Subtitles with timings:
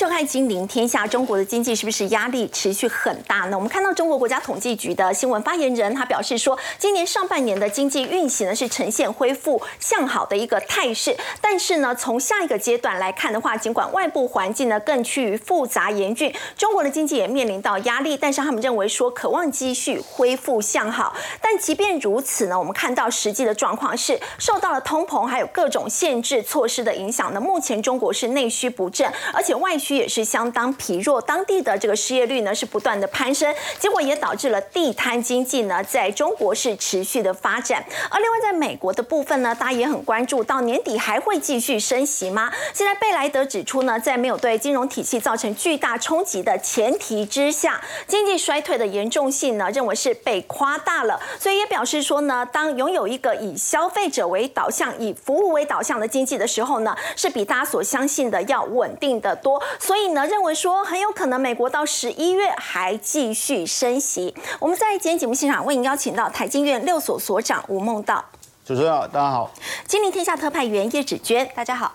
[0.00, 3.54] 收看《金陵天下》，中国的经济是不是压力持续很大呢？
[3.54, 21.14] 我们看到中国国家统计局的新闻发言人，他表示说，今年上半年的经济运行呢是呈现恢复向好的一个态势，但是呢，从下一个阶段来看的话，尽管外部环境呢更趋于复杂严峻，中国的经济也面临到压力，但是他们认为说，渴望继续恢复向好。
[21.42, 37.84] 但即便如此呢，我们看到实际的状况是受到了通膨还有各种限制措施的影响呢，目前中国是内需不振，而且外需也是相当疲弱，当地的这个失业率呢是不断的攀升，结果也导致了地摊经济呢在中国是持续的发展。
[38.10, 42.50] 而另外在美国的部分呢，大家也很关注，到年底还会继续升息吗？
[42.72, 59.60] 现在贝莱德指出呢，在没有对金融体系造成巨大冲击的前提之下，经济衰退的严重性呢认为是被夸大了，所以也表示说呢，当拥有一个以消费者为导向、以服务为导向的经济的时候呢，是比大家所相信的要稳定的多。
[59.80, 64.34] 所以呢，认为说很有可能美国到十一月还继续升息。
[64.60, 68.22] 我们在今天节目现场为您邀请到台经院六所所长吴梦道，
[68.64, 69.50] 主持人好，大家好；
[69.86, 71.92] 金陵天下特派员叶芷娟，大家好；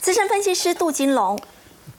[0.00, 1.38] 资深分析师杜金龙，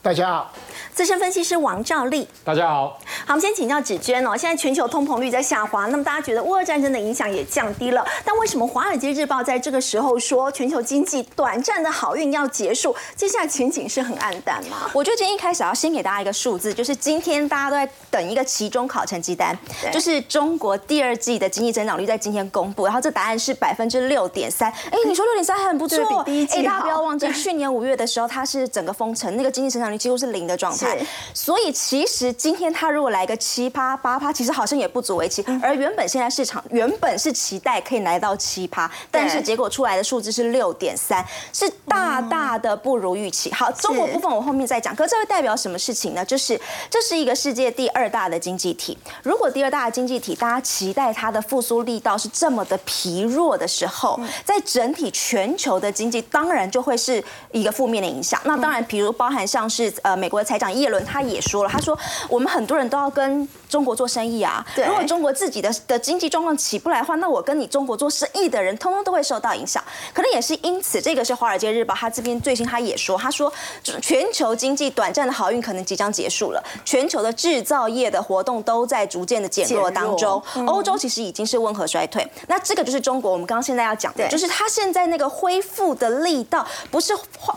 [0.02, 0.52] 大家好。
[0.98, 2.88] 资深分析师王兆立，大家好。
[3.24, 4.36] 好，我们先请教芷娟哦。
[4.36, 12.92] 现在全球通膨率在下滑，那么大家觉得乌俄战争的影响也降低了，但为什么《华尔街日报》在这个时候说全球经济短暂的好运要结束？
[13.14, 14.90] 接下来前景是很暗淡吗？
[14.92, 19.56] 我觉得今天一开始要先给大家一个数字，就是今天大家都在等一个期中考成绩单，
[19.92, 24.68] 就是中国第二季的经济增长率在今天公布，然后这答案是百分之六点三。
[24.90, 30.87] 哎，你说六点三很不错，哎，大家不要忘记去年五月的时候它是整个封城，那个经济增长率几乎是零的状态，
[31.32, 31.72] 所以。
[31.88, 35.44] 其实今天他如果来个七趴八趴，其实好像也不足为奇。
[35.62, 43.52] 而原本现在市场原本是期待可以来到七趴，但是结果出来的数字是六点三，是大大的不如预期。
[43.52, 44.94] 好，中国部分我后面再讲。
[44.96, 46.24] 可这会代表什么事情呢？
[46.24, 46.60] 就是
[46.90, 48.96] 这是一个世界第二大的经济体。
[49.22, 57.22] 如果第二大的经济体大家期待它的复苏力道是这么的疲弱的时候，在整体全球的经济当然就会是
[57.52, 58.40] 一个负面的影响。
[58.44, 61.70] 那当然，比如包含像是呃美国的财长耶伦他也说了。
[61.70, 64.64] 他说：“我们很多人都要跟中国做生意啊。
[64.76, 69.82] 如果中国自己的的经济状况起不来的话，那我跟你中国做生意的人，通通都会受到影响。
[70.12, 73.52] 可能也是因此，这个是《华尔街日报》他这边最新他也说，他说
[74.00, 80.42] 全球经济短暂的好运可能即将结束了，全球的制造业的活动都在逐渐的减弱当中。
[80.66, 82.26] 欧洲其实已经是温和衰退。
[82.46, 87.12] 那这个就是中国，我们刚刚现在要讲的，就是它现在那个恢复的力道不是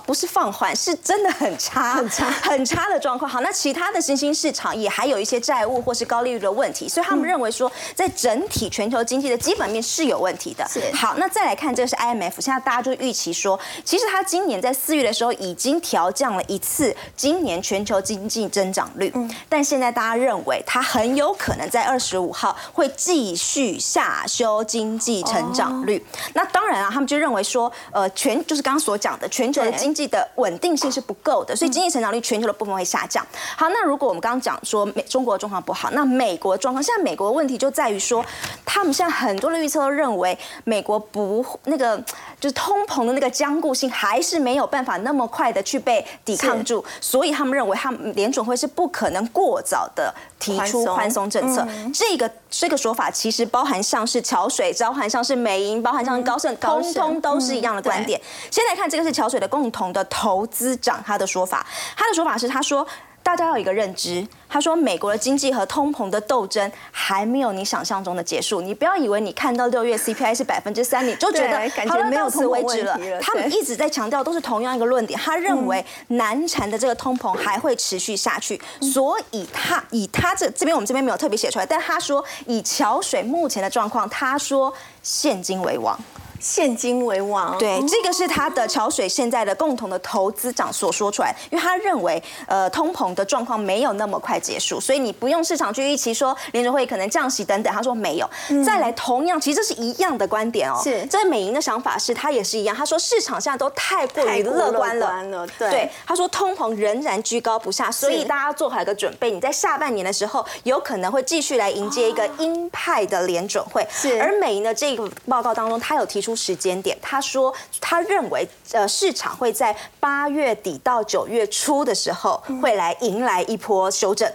[0.06, 3.30] 不是放缓，是真的很差很差很差的状况。
[3.30, 3.92] 好，那其他。
[3.92, 10.66] 的新兴市场也还有一些债务或是高利率的问题，所以他们认为说，在整体全球经济的基本面是有问题的。
[10.70, 26.02] 是好，那再来看这个是 IMF，现在大家就预期说，其实它今年在四月的时候已经调降了一次今年全球经济增长率，嗯但现在大家认为它很有可能在二十五号会继续下修经济成长率。
[26.34, 33.24] 那当然啊，他们就认为说，呃，全就是刚刚所讲的全球的经济的稳定性是不够的，所以经济成长率全球的部分会下降。
[33.58, 33.82] 好，那。
[33.82, 38.24] 如果我们刚刚讲说美中国的状况不好，那美国状况现在美国的问题就在于说，
[38.64, 41.98] 他们现在很多的预测都认为美国不那个
[42.40, 51.68] 就是通膨的那个僵固性还是没有办法那么快的去被抵抗住，所以他们认为他们联准会是不可能过早的提出宽松政策。
[51.92, 58.22] 这个这个说法其实包含像是桥水，包含像是美银，包含像是高盛，通通都是一样的观点。
[58.52, 61.66] 先来看这个是桥水的共同的投资长他的说法，
[61.98, 62.88] 他的说法是他说。
[63.24, 68.60] 大家有一个认知，他说美国的经济和通膨的斗争还没有你想象中的结束。
[68.62, 73.00] 你不要以为你看到六月 CPI 是百分之三，你就觉得感觉没有此为止了。
[73.22, 78.60] 他们一直在强调都是同样一个论点，他认为难缠的这个通膨还会持续下去。
[78.82, 85.98] 所以他以他这这边我们这边没有特别写出来，但他说以桥水目前的状况，他说现金为王。
[86.42, 97.72] 现金为王，对，这个是他的桥水现在的共同的投资长所说出来，因为他认为，呃，通膨的状况没有那么快结束，所以你不用市场去预期说联储会可能降息等等。
[97.72, 98.28] 他说没有。
[98.66, 100.82] 再来，同样，其实这是一样的观点哦。
[100.84, 101.06] 是。
[101.06, 102.76] 这美银的想法是，他也是一样。
[102.76, 105.48] 他说市场现在都太过于乐观了。
[105.60, 105.88] 对。
[106.08, 113.86] 他说通膨仍然居高不下，所以大家做好一个准备，你在下半年的时候有可能会继续来迎接一个鹰派的联准会。
[113.92, 114.20] 是。
[114.20, 116.31] 而美银的这个报告当中，他有提出。
[116.36, 124.32] 时间点，他说他认为，呃，市场会在八月底到九月初的时候会来迎来一波修正，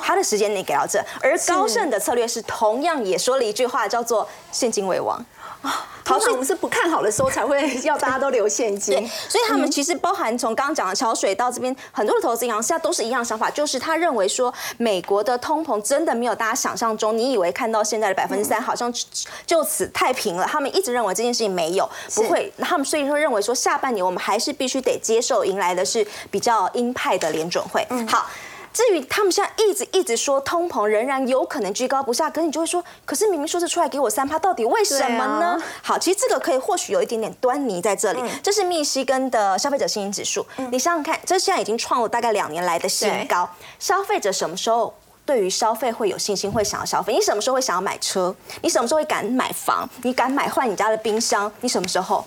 [0.00, 5.24] 他的时间点给到这，而高盛的策略是同样也说了一句话，叫做现金为王。
[5.62, 8.96] 好，所以我们是不看好的时候才会 要大家都留现金。
[9.28, 18.90] 所以他们其实包含从刚刚讲的桥水到这边，很多的投资银行现在都是一样想法，就是他认为说美国的通膨真的没有大家想象中，你以为看到现在的百分之三好像
[19.44, 20.46] 就此太平了。
[20.46, 27.86] 他们一直认为这件事情没有不会，他们所以说认为说下半年我们还是必须得接受迎来的是比较鹰派的联准会。
[28.08, 28.26] 好。
[28.72, 35.60] 至于他们现在一直一直说通膨仍然有可能居高不下，可是你就会说，可是明明说是出来给我三趴，到底为什么呢？
[35.82, 38.22] 好，其实这个可以或许有一点点端倪在这里。
[38.42, 43.48] 这是密西根的消费者信心指数，你想想看，这现在已经创了大概两年来的新高。
[43.78, 44.94] 消费者什么时候
[45.24, 47.12] 对于消费会有信心，会想要消费？
[47.12, 48.34] 你什么时候会想要买车？
[48.62, 49.88] 你什么时候会敢买房？
[50.02, 51.50] 你敢买换你家的冰箱？
[51.60, 52.24] 你什么时候？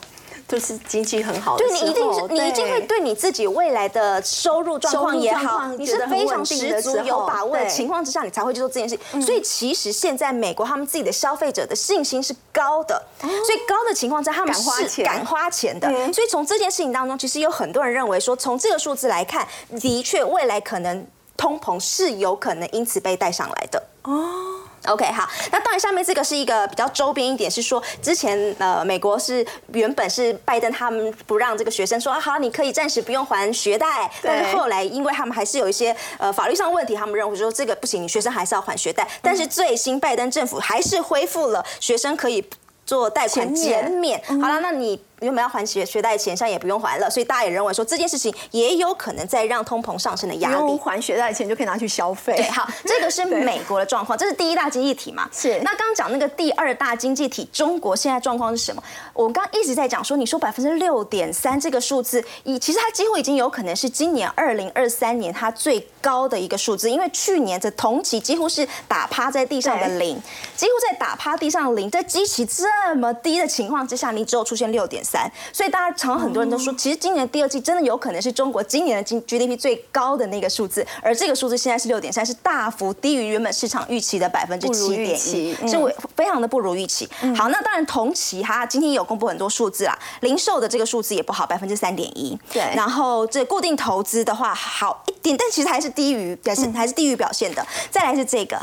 [0.52, 9.00] 就是经济很好，对你一定是你一定会对你自己未来的收入状况也好，你是非常十足有把握的情况之下，你才会去做这件事。
[9.22, 15.88] 所以其实现在美国他们自己的消费者的信心是高的，所以高的情况下他们是敢花钱的。
[16.12, 19.48] 所以从这件事情当中，其实有很多人认为说，从这个数字来看，
[19.80, 21.08] 的确未来可能
[21.38, 23.82] 通膨是有可能因此被带上来的。
[24.04, 24.61] 哦。
[24.88, 42.44] OK，好，那当然下面这个是一个比较周边一点，是说之前呃美国是原本是拜登他们不让这个学生说啊好，你可以暂时不用还学贷，但是后来因为他们还是有一些呃法律上问题，他们认为说这个不行，你学生还是要还学贷，但是最新拜登政府还是恢复了学生可以
[42.86, 44.20] 做贷款减免。
[44.42, 45.00] 好了，那你。
[45.22, 50.78] 原本要还学学贷钱，现在也不用还了，所以大家也认为说这件事情也有可能在让通膨上升的压力不。
[50.82, 52.36] 还学贷钱就可以拿去消费。
[52.36, 55.30] 对，好，这个是美国的状况，这是第一大经济体嘛？
[55.32, 55.60] 是。
[55.60, 58.82] 那刚刚讲那个第二大经济体中国现在状况是什么？
[59.14, 70.20] 我刚刚一直在讲说，你说百分之六点三这个数字，以其实它几乎已经有可能是今年二零二三年它最高的一个数字，因为去年的同期几乎是打趴在地上的零，
[70.58, 75.92] 几乎在打趴地上零，在基期这么低的情况之下，你只有出现六点三，所以大家。
[76.02, 87.08] 常很多人都说，其实今年第二季真的有可能是中国今年的经 GDP 最高的那个数字，而这个数字现在是六点三，是大幅低于原本市场预期的百分之七点一，是非常的不如预期。
[87.36, 92.36] 好，那当然同期哈，今天有公布很多数字啦，零售的这个数字也不好，百分之三点一。
[92.52, 97.64] 对，然后这固定投资的话好一点，但其实还是低于表现，还是低于表现的。
[97.92, 98.58] 再来是这个。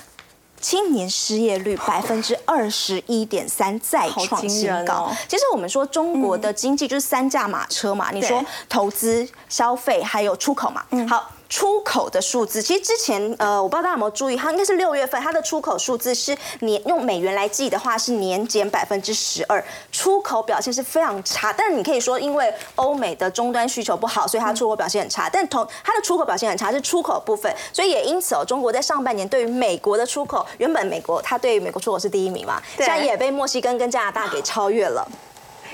[0.61, 5.11] 青年失业率百分之二十一点三，再创新高。
[5.27, 10.85] 其实我们说中国的经济就是三驾马车嘛，你说投资、消费还有出口嘛。
[11.09, 11.33] 好。
[11.49, 21.53] 出口的数字，其实之前呃，我不知道大家有没有注意，它应该是六月份，它的出口数字是年用美元来计的话是年减百分之十二，出口表现是非常差。
[21.53, 25.29] 但你可以说，因为欧美的终端需求不好，所以它出口表现很差。
[25.31, 35.07] 但同它的出口表现很差是出口部分，所以也因此哦，中国在上半年对于美国的出口，原本美国它对于美国出口是第一名嘛，现在也被墨西哥跟加拿大给超越了。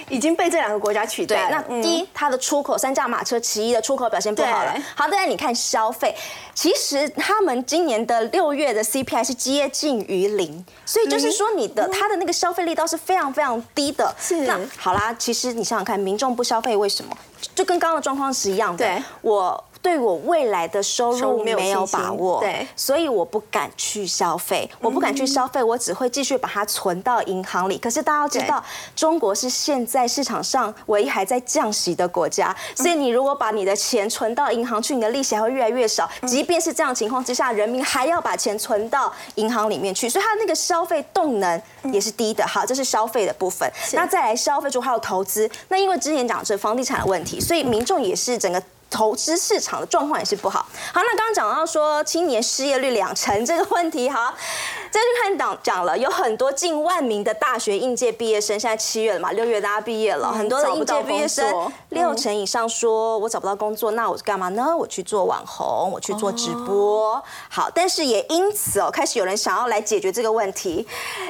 [0.08, 1.48] 已经被这两个国家取代。
[1.50, 4.74] 那第一，它的出口三驾马车其一的出口表现不好了。
[4.94, 6.14] 好，再来你看消费，
[6.54, 14.14] 其实他们今年的六月的 CPI 是接近于零，所以就是说你的它的那个消费力道是非常非常低的。
[14.18, 14.42] 是。
[14.42, 17.16] 那好啦，其实你想想看，民众不消费为什么？
[17.54, 18.84] 就跟刚刚的状况是一样的。
[18.84, 19.02] 对。
[19.22, 19.64] 我。
[19.84, 24.66] 对我未来的收入没有把握，对，所以我不敢去消费。
[24.80, 27.76] 我不敢去消费，我只会继续把它存到银行里。
[27.76, 28.64] 可是大家要知道，
[28.96, 36.08] 中国是现在市场上唯一还在降息的国家，所以你如果把你的钱存到银行去，你的利息还会越来越少。
[36.26, 41.62] 即便是这样情况之下，人民还要把钱存到银行里面去，所以它那个消费动能
[41.92, 42.46] 也是低的。
[42.46, 43.70] 好，这是消费的部分。
[43.92, 45.50] 那再来消费就还有投资。
[45.68, 48.62] 那因为之前讲这房地产的问题，所以民众也是整个。
[48.94, 50.60] 投资市场的状况也是不好。
[50.92, 54.32] 好，那刚刚讲到说青年失业率两成这个问题，好，
[54.92, 64.76] 这就看讲讲了，有很多近万名的大学应届毕业生，现在七月了嘛，六月大家毕业了，很多的应届毕业生六成以上说，我找不到工作，那我干嘛呢？
[64.76, 67.20] 我去做网红，我去做直播。
[67.48, 70.86] 好，但是也因此哦，开始有人想要来解决这个问题。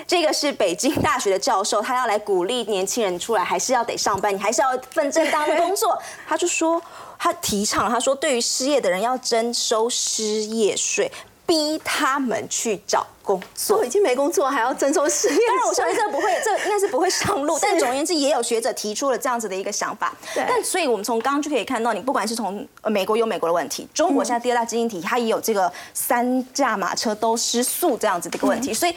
[0.06, 5.98] 这个是北京大学的教授，他要来鼓励年轻人出来，还是要得上班，你还是要份正当的工作。
[6.28, 6.82] 他就说。
[7.24, 11.10] 他提倡，他说对于失业的人要征收失业税，
[11.46, 13.82] 逼他们去找工作。
[13.82, 15.40] 已经没工作，还要征收失业？
[15.46, 17.58] 当然，我相信这不会，这 应该是不会上路。
[17.62, 20.14] 但总而言之，也有学者提出了这样子的一个想法。
[20.34, 28.74] 但所以我们从刚刚就可以看到，你不管是从美国有美国的问题，中国现在第二大经济体，它也有这个三驾马车都失速这样子的一个问题。
[28.74, 28.94] 所以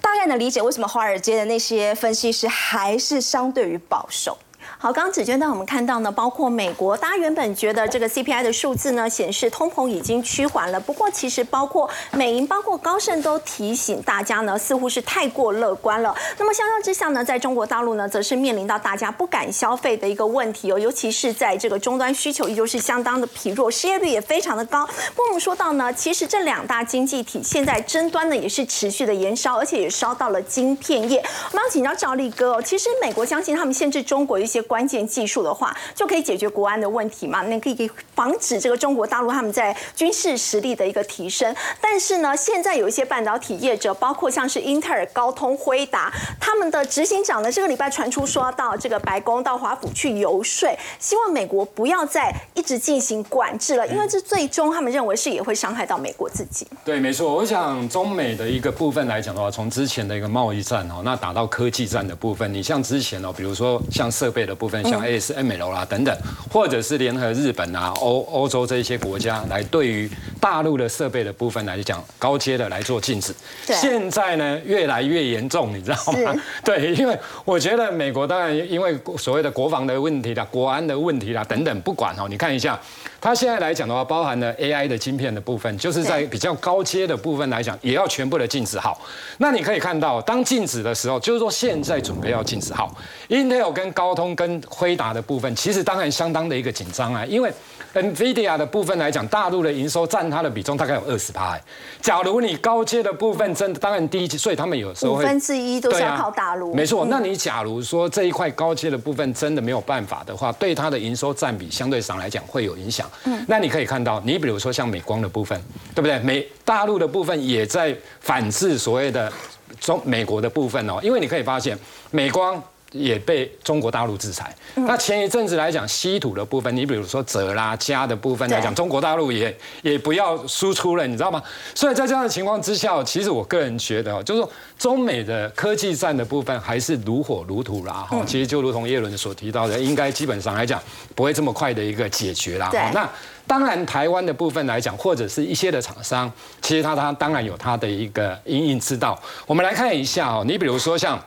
[0.00, 4.38] 大概能理解为什么华尔街的那些分析师还是相对于保守。
[4.82, 16.16] 好，刚刚子娟带我们看到呢，包括美国，大家原本觉得这个 CPI 的数字呢显示通膨已经趋缓了，不过其实包括美银、包括高盛都提醒大家呢，似乎是太过乐观了。
[16.38, 24.86] 那么相较之下呢，在中国大陆呢，则是面临到大家不敢消费的一个问题哦，尤其是在这个终端需求依旧是相当的疲弱，失业率也非常的高。
[24.86, 31.22] 不过我们说到呢，其实这两大经济体现在争端呢也是持续的延烧，而且也烧到了晶片业。
[31.52, 34.64] 我们要请教赵力哥哦，其实美国相信他们限制中国一些。
[34.70, 37.42] 关键技术的话，就可以解决国安的问题嘛？
[37.42, 41.52] 那可以防止这个中国大陆他们在军事实力的一个提升。
[41.80, 50.68] 但是呢，现在有一些半导体业者，包括像是英特尔、高通、辉达，他们的执行长呢，这个礼拜传出说到这个白宫到华府去游说，
[51.00, 56.64] 希望美国不要再一直进行管制了，因为这最终他们认为是也会伤害到美国自己。
[56.84, 57.34] 对，没错。
[57.34, 64.59] 我想中美的一个部分来讲的话，从之前的一个贸易战哦，那打到科技战的部分，你像之前哦，比如说像设备的。
[64.60, 66.14] 部分像 ASML 啦等等，
[66.52, 73.34] 或者是联合日本啊、欧欧洲这一些国家来对于大陆的设备的部分来讲，高阶的来做禁止。
[73.64, 76.38] 现在呢越来越严重，你知道吗？
[76.62, 82.78] 对，因为我觉得美国当然因为所谓的国防的问题啦、国安的问题啦等等，不管哦，你看一下。
[83.20, 89.00] 它现在来讲的话，包含了 AI 的晶片的部分，就是在比较高阶的部分来讲，也要全部的禁止好。
[89.38, 92.94] 那你可以看到，当禁止的时候，就是说现在准备要禁止好。
[93.28, 97.52] Intel 跟高通跟辉达的部分，其实当然相当的一个紧张啊，因为。
[97.94, 101.58] NVIDIA 的部分来讲，大陆的营收占它的比重大概有二十趴。
[102.00, 106.74] 假如你高阶的部分真的当然低，所以他们有时候五分之一都是要靠大陆。
[106.74, 113.10] 没错，那你假如说这一块高阶的部分真的没有办法的话，对它的营收占比相对上来讲会有影响。
[113.24, 115.60] 嗯，那你可以看到，你比如说像美光的部分，
[115.94, 116.18] 对不对？
[116.20, 119.32] 美大陆的部分也在反制所谓的
[119.80, 121.76] 中美国的部分哦，因为你可以发现
[122.10, 122.62] 美光。
[122.92, 124.54] 也被中国大陆制裁。
[124.74, 131.42] 那前一阵子来讲，稀土的部分，你比如说锗啦、镓的部分来讲，中国大陆也也不要输出了，你知道吗？
[131.74, 138.06] 所以在这样的情况之下，其实我个人觉得，就是说中美的科技战的部分还是如火如荼啦。
[138.08, 140.82] 哈，其实就如同叶伦所提到的，应该基本上来讲
[141.14, 142.70] 不会这么快的一个解决啦。
[142.92, 143.08] 那
[143.46, 146.30] 当然，台湾的部分来讲，或者是一些的厂商，
[146.60, 149.20] 其实他他当然有它的一个营运之道。
[149.46, 151.20] 我们来看一下哦，你比如说像。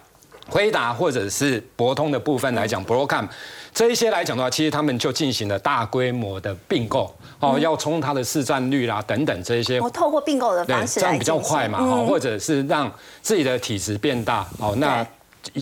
[0.49, 3.27] 辉达或者是博通的部分来讲，Broadcom
[3.73, 9.79] 这一些来讲的话，其实他们就进行了大规模的并购，哦，要冲它的市占率啦等等这一些。
[9.79, 15.05] 我透过并购的方式，这样比较快嘛，哦，或者是让自己的体质变大，哦，那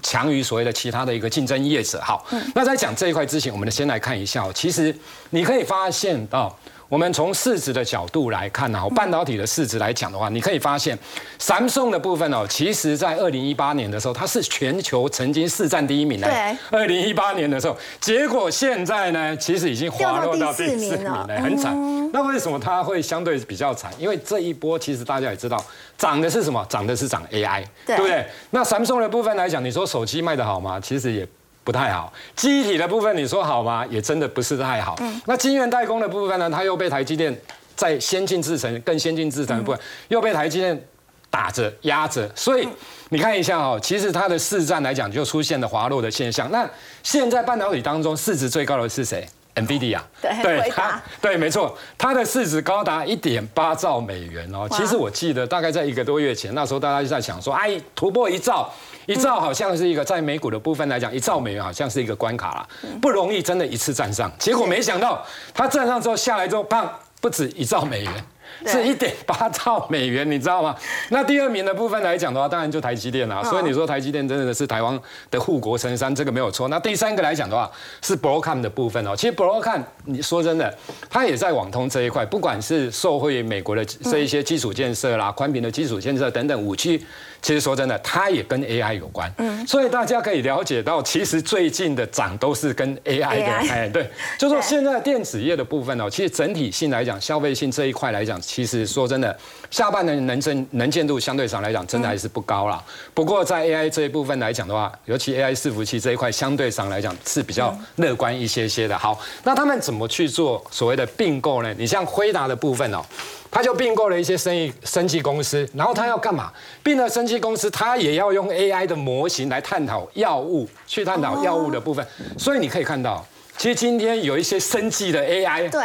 [0.02, 2.02] 强于所谓的其他的一个竞争业者。
[2.02, 4.94] 好，那在讲这一块之前，我们先来看一下，其实
[5.30, 6.56] 你可以发现到。
[6.92, 10.98] 我们从市值的角度来看呢，半导体的市值来讲的话，你可以发现，
[11.40, 16.28] 三送的部分哦，其实在二零一八年的时候，它是全球曾经市占第一名的。
[16.28, 16.58] 对。
[16.70, 21.74] 二零一八年的时候，结果现在呢，其实已经滑落到第四名了，很惨。
[22.12, 23.90] 那为什么它会相对比较惨？
[23.98, 25.64] 因为这一波其实大家也知道，
[25.98, 26.66] 涨的是什么？
[26.68, 28.26] 涨的是涨 AI，对不对？
[28.50, 30.78] 那三送的部分来讲，你说手机卖得好吗？
[30.78, 31.26] 其实也。
[31.64, 33.86] 不太好，机体的部分你说好吗？
[33.90, 34.96] 也真的不是太好。
[35.00, 36.50] 嗯，那晶圆代工的部分呢？
[36.50, 37.40] 它又被台积电
[37.76, 40.88] 在先进制程、更先进制程的部分又被台积电
[41.30, 42.68] 打着压着，所以
[43.10, 46.50] 你看一下哦，其实它的市占来讲就出现了滑落的现象。
[46.52, 46.68] 那
[47.04, 50.00] 现在半导体当中市值最高的是谁？NVIDIA。
[50.22, 50.74] 对，对，
[51.22, 54.68] 对，没错，它的市值高达一点八兆美元哦。
[54.72, 58.74] 其实我记得大概在一个多月前，那时候大家就在想说，哎，突破一兆。
[59.06, 62.68] 一兆好像是一个在美股的部分来讲，一兆美元好像是一个关卡了，
[63.02, 64.32] 不容易真的一次站上。
[64.38, 66.88] 结果没想到，它站上之后下来之后，砰，
[67.20, 68.26] 不止一兆美元。
[68.66, 70.76] 是一点八兆美元，你知道吗？
[71.10, 73.44] 那第二名的部分来讲的话，当然就台积电啦。
[73.44, 76.68] 所以你说台积电真的是台湾的护国神山，这个没有错。
[76.68, 77.70] 那第三个来讲的话，
[78.02, 79.16] 是 Broadcom 的部分哦。
[79.16, 80.74] 其实 Broadcom，你说真的，
[81.10, 87.06] 它也在网通这一块，不管是受惠美国的这一些基础建设啦、宽频的基础建设等等武器，
[87.42, 89.32] 其实说真的，它也跟 AI 有关。
[89.38, 89.66] 嗯。
[89.68, 93.72] 所以大家可以了解到，其实最近的涨都是跟 AI 的。
[93.72, 98.41] 哎，对，就说现在电子业的部分哦，其实整体性来讲，消费性这一块来讲。
[98.42, 99.38] 其实说真的，
[99.70, 102.84] 下半年能见能见度相对上来讲，真的还是不高啦。
[103.14, 108.98] 不过在 AI 这一部分来讲的话，尤其 AI 伺服器这一块，相对上来讲是比较乐观一些些的。
[108.98, 111.74] 好，那他们怎么去做所谓的并购呢？
[111.78, 113.02] 你像辉达的部分哦，
[113.50, 116.52] 他就并购了一些生意生技公司，然后他要干嘛？
[116.82, 122.06] 并了生技公司，他也要用 AI 的模型来探讨药物，去探讨药物的部分。
[122.38, 123.26] 所以你可以看到。
[123.62, 125.84] 其实今天有一些生计的 AI，对，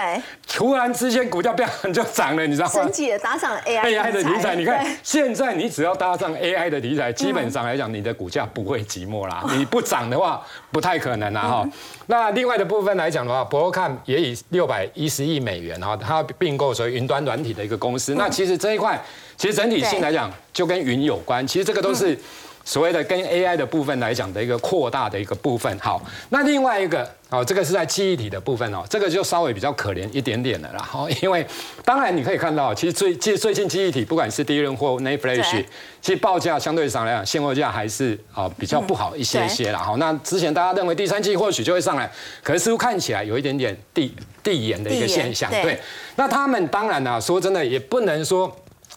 [0.48, 2.72] 突然之间股价变就涨了，你知道吗？
[2.72, 9.44] 生计也搭上了 AI 的题材，你看现在你只要搭上 AI 的题材，基本上来讲，你的股价不会寂寞啦。
[9.58, 10.42] 你不涨的话，
[10.72, 11.68] 不太可能啦哈。
[12.06, 18.14] 那另外的部分来讲的话，博看也以六百一十亿美元哈，它并购所谓云端软体的一个公司。
[18.14, 18.98] 那其实这一块，
[19.36, 21.46] 其实整体性来讲，就跟云有关。
[21.46, 22.18] 其实这个都是。
[22.66, 31.46] 所谓的跟 AI 的部分来讲的一个扩大的一个部分，好，那另外一个哦，这个是在记忆体的部分哦，这个就稍微比较可怜一点点了啦，哈，因为
[31.84, 35.64] 当然你可以看到，其实最其实最近记忆体不管是第一轮或 n a Flash，
[36.02, 42.10] 其实报价相对上来讲，现货价还是啊比较不好一些些啦，好，那之前大家认为第三季或许就会上来，
[42.42, 45.78] 可是似乎看起来有一点点递递延的一个现象，对，
[46.16, 48.52] 那他们当然啊，说真的也不能说。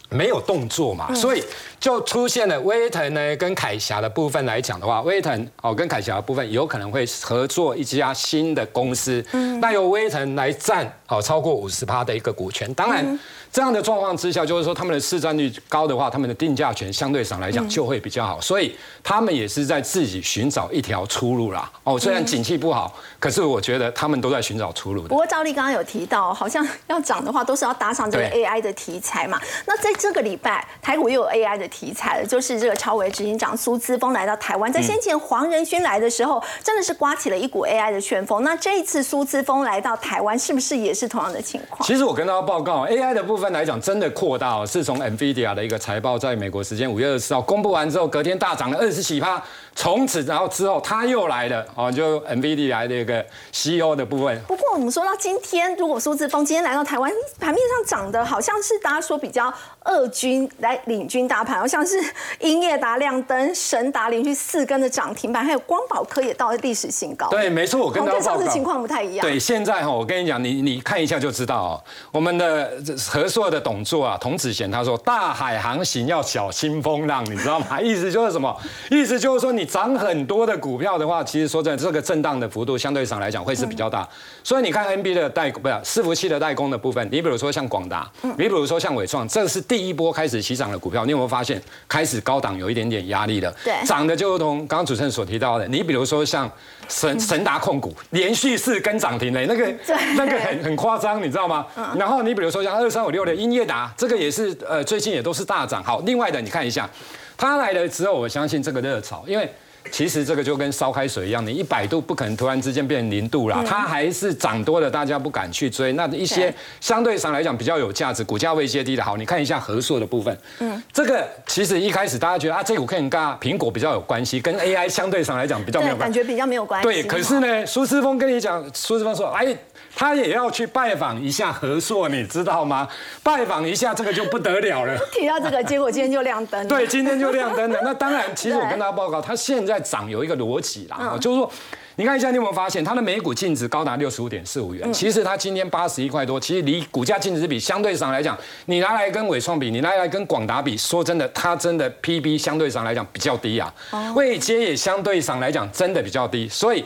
[0.10, 1.44] 没有动作嘛，所以
[1.80, 9.24] 就出现了威腾呢跟凯霞的部分来讲的话，威腾哦跟凯霞的部分有可能会合作一家新的公司，
[9.62, 13.20] 那由威腾来占哦超过五十趴的一个股权，当然。
[13.52, 21.70] 这样的状况之下，就是说他们的市占率高的话，他们的定价权相对上来讲就会比较好，所以他们也是在自己寻找一条出路啦。
[21.84, 25.02] 哦，虽然景气不好，可是我觉得他们都在寻找出路。
[25.04, 29.40] 不过赵丽刚刚有提到，好像要涨的话，都是要搭上这个 AI 的题材嘛。
[29.66, 38.44] 那在这个礼拜，台股又有 AI 的题材了，就是这个超维执行长苏姿峰来到台湾，在先前黄仁勋来的时候，真的是刮起了一股 AI 的旋风。
[38.44, 41.86] 那这一次苏姿峰来到台湾，是不是也是同样的情况？
[41.88, 49.42] 其实我跟大家报告，AI 的部分来讲，真的扩大哦，是从 NVIDIA 的一个财报，在美国时间五月二十四号公布完之后，隔天大涨了二十几趴。
[49.76, 54.42] 从此，然后之后他又来了哦，就 NVIDIA 来的一个 CEO 的部分。
[54.42, 61.98] 不过我们说到今天，如果苏志峰今天来到台湾，盘面上涨的好像是大家说比较二军来领军大盘，好像是
[62.40, 67.30] 英业达亮灯、神达连续四根的涨停板，还有光宝科也到了历史新高。
[67.30, 69.26] 对，没错，我跟大家上次情况不太一样。
[69.26, 72.70] 对，现在哈，我跟你讲，你你看一下就知道哦，我们的
[73.10, 77.80] 和硕的董座啊，童子贤他说，大海航行要小心风浪，你知道吗？
[77.80, 78.54] 意思就是什么？
[78.92, 79.70] 意思就是说你。
[79.70, 84.06] 涨很多的股票的话，其实说真的，这个震荡的幅度相对上来讲会是比较大。
[84.44, 91.06] 所以你看 NB 的代不是伺服器的代工的部分，你比如说像广达，你比如说像伟创，这是第一波开始起涨的股票。
[91.06, 93.56] 你有没有发现开始高档有一点点压力了？
[93.64, 96.50] 对，涨的就如同刚刚主持人所提到的，你比如说像
[96.90, 99.74] 神神达控股，连续四根涨停嘞，那个
[100.18, 101.66] 那个很很夸张，你知道吗？
[101.98, 105.82] 然后你比如说像二三五六的英业达，这个也是呃最近也都是大涨。
[105.82, 106.90] 好，另外的你看一下。
[107.38, 109.50] 它来了之后，我相信这个热潮，因为
[109.92, 115.94] 其实这个就跟烧开水一样，你一百度不可能突然之间变零度啦，它还是涨多了，大家不敢去追。
[115.94, 126.88] 那一些相对上来讲比较有价值、股价位阶低的，好，你看一下合硕的部分，嗯，这个其实一开始大家觉得啊，这股可能跟苹果比较有关系，跟 AI 相对上来讲比较没有关感觉比较没有关系。
[126.88, 129.56] 对，可是呢，苏思峰跟你讲，苏思峰说，哎。
[129.96, 132.88] 他也要去拜访一下何硕，你知道吗？
[133.24, 134.98] 拜访一下这个就不得了了。
[135.12, 136.66] 提到这个，结果今天就亮灯。
[136.68, 137.80] 对，今天就亮灯了。
[137.84, 141.52] 那当然，其实我跟大家报告，它现在涨有一个逻辑啦，就是说，
[141.96, 144.92] 你看一下，你有没有发现它的每股净值高达六十五点四五元？
[144.94, 153.74] 其实它今天八十一块多，其实离股价净值比相对上来讲，你拿来跟伟创比，你拿来跟广达比，说真的，它真的 PB 相对上来讲比较低啊，
[154.16, 156.86] 位阶也相对上来讲真的比较低，所以。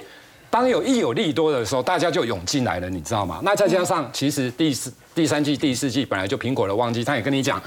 [0.53, 3.39] 当有一有利多的时候，大家就涌进来了，你知道吗？
[3.41, 7.59] 那再加上，其实第四、第三季、第四季本来就苹果的旺季，他也跟你讲，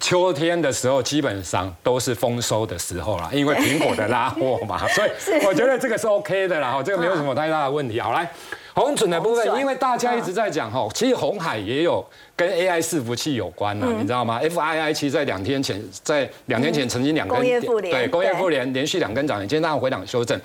[0.00, 5.10] 秋天的时候基本上都是丰收的时候啦，因为苹果的拉货嘛， 所以
[5.46, 8.00] 我觉得这个是 OK 的啦，这个没有什么太大的问题。
[8.00, 8.28] 好，来
[8.74, 20.36] 红准的部分，因为大家一直在讲哈，其实红海也有跟 AI 伺服器有关的，你知道吗？FII 其实在两天前，在两天前曾经两根对工业富联连续两根涨停，今天当回档修正。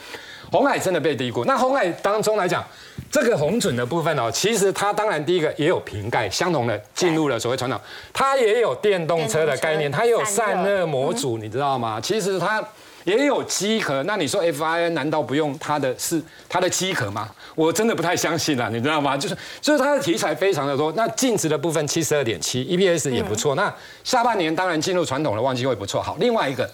[0.52, 1.46] 红海真的被低估。
[1.46, 2.62] 那红海当中来讲，
[3.10, 7.80] 这个红准的部分哦，其实它当然第一个也有瓶盖，相同的进入了所谓传统，
[8.12, 12.02] 它也有电动车的概念，它也有散热模组，你知道吗？
[12.02, 12.62] 其实它
[13.06, 14.04] 也有机壳。
[14.04, 17.30] 那你说 F I N 难道不用它的是它的机壳吗？
[17.56, 19.16] 我真的不太相信了，你知道吗？
[19.16, 20.92] 就是就是它的题材非常的多。
[20.98, 23.56] 那净值的部分七十二点七，E P S 也不错。
[23.56, 26.02] 那下半年当然进入传统的旺季会不错。
[26.02, 26.70] 好，另外一个。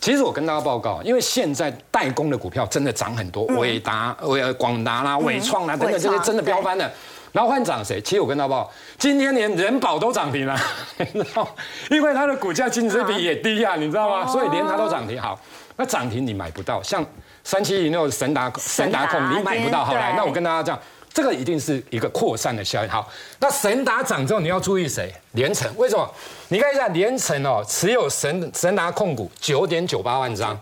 [0.00, 6.90] 其实我跟大家报告，因为现在代工的股票真的涨很多，伟达、伟广达啦、伟创啦等等这些真的飙翻了。
[7.32, 8.00] 然后换涨谁？
[8.00, 10.58] 其实我跟大家报，今天连人保都涨停了，
[11.12, 11.46] 你知道
[11.88, 14.26] 因为它的股价净值比也低啊，你知道吗？
[14.26, 15.20] 所以连它都涨停。
[15.20, 15.38] 好，
[15.76, 17.06] 那涨停你买不到，像
[17.44, 19.84] 三七零六神达神达控你买不到。
[19.84, 20.76] 好来，那我跟大家讲，
[21.12, 22.88] 这个一定是一个扩散的效应。
[22.88, 23.08] 好，
[23.40, 25.12] 那神达涨之后，你要注意谁？
[25.32, 25.68] 连城。
[25.76, 26.08] 为什么？
[26.48, 30.58] 你看一下连城哦，持有神神达控股九点九八万张，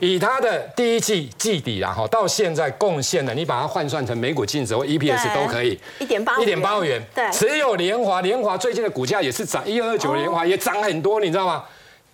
[0.00, 7.00] 以它的第一季季底然后，到现在贡献的，你把它换算成每股净值或 EPS 都可以，一点八一点八元。
[7.14, 11.64] 对，持有联华，联华最近的股价也是涨一二九，联华也涨很多，你知道吗？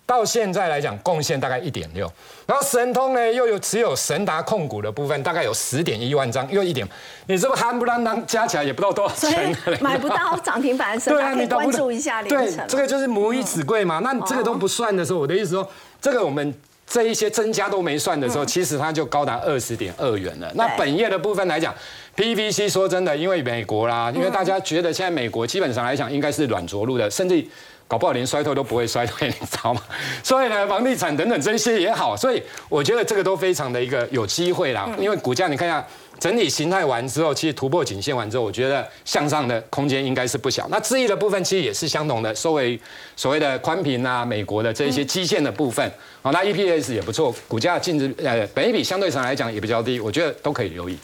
[0.07, 2.07] 到现在来讲，贡献大概一点六，
[2.45, 6.87] 然后神通呢又有持有神达控股的部分，大概有十点一万张，又一点，
[7.25, 12.21] 你这不夯不啷当加起来也不知道多少钱，买不到涨停板的时候， 可以关注一下。
[12.21, 13.97] 对，这个就是母以子贵嘛。
[13.99, 15.67] 那这个都不算的时候，我的意思说，
[15.99, 16.53] 这个我们
[16.85, 20.51] 这一些增加都没算的时候，其实它就高达二十点二元了。
[20.53, 21.73] 那本业的部分来讲
[22.15, 27.43] ，PVC 说真的，因为美国啦，因为大家觉得现在美国基本上来讲应该是软着陆的，甚至。
[27.87, 29.81] 搞不好连衰退都不会衰退，你知道吗？
[30.23, 34.89] 所以呢，房地产等等这些也好，所以我觉得这个都非常的一个有机会啦。
[34.99, 35.85] 因为股价你看一下
[36.19, 40.67] 整体形态完之后，其实突破颈线完之后，我觉得向上的空间应该是不小。
[40.71, 42.79] 那质疑的部分其实也是相同的，收为
[43.15, 50.97] 所谓的宽频啊，美国的这一些基线的部分，好，那 EPS 也不错，股价净值呃本一比相对上来讲也比较低，我觉得都可以留意。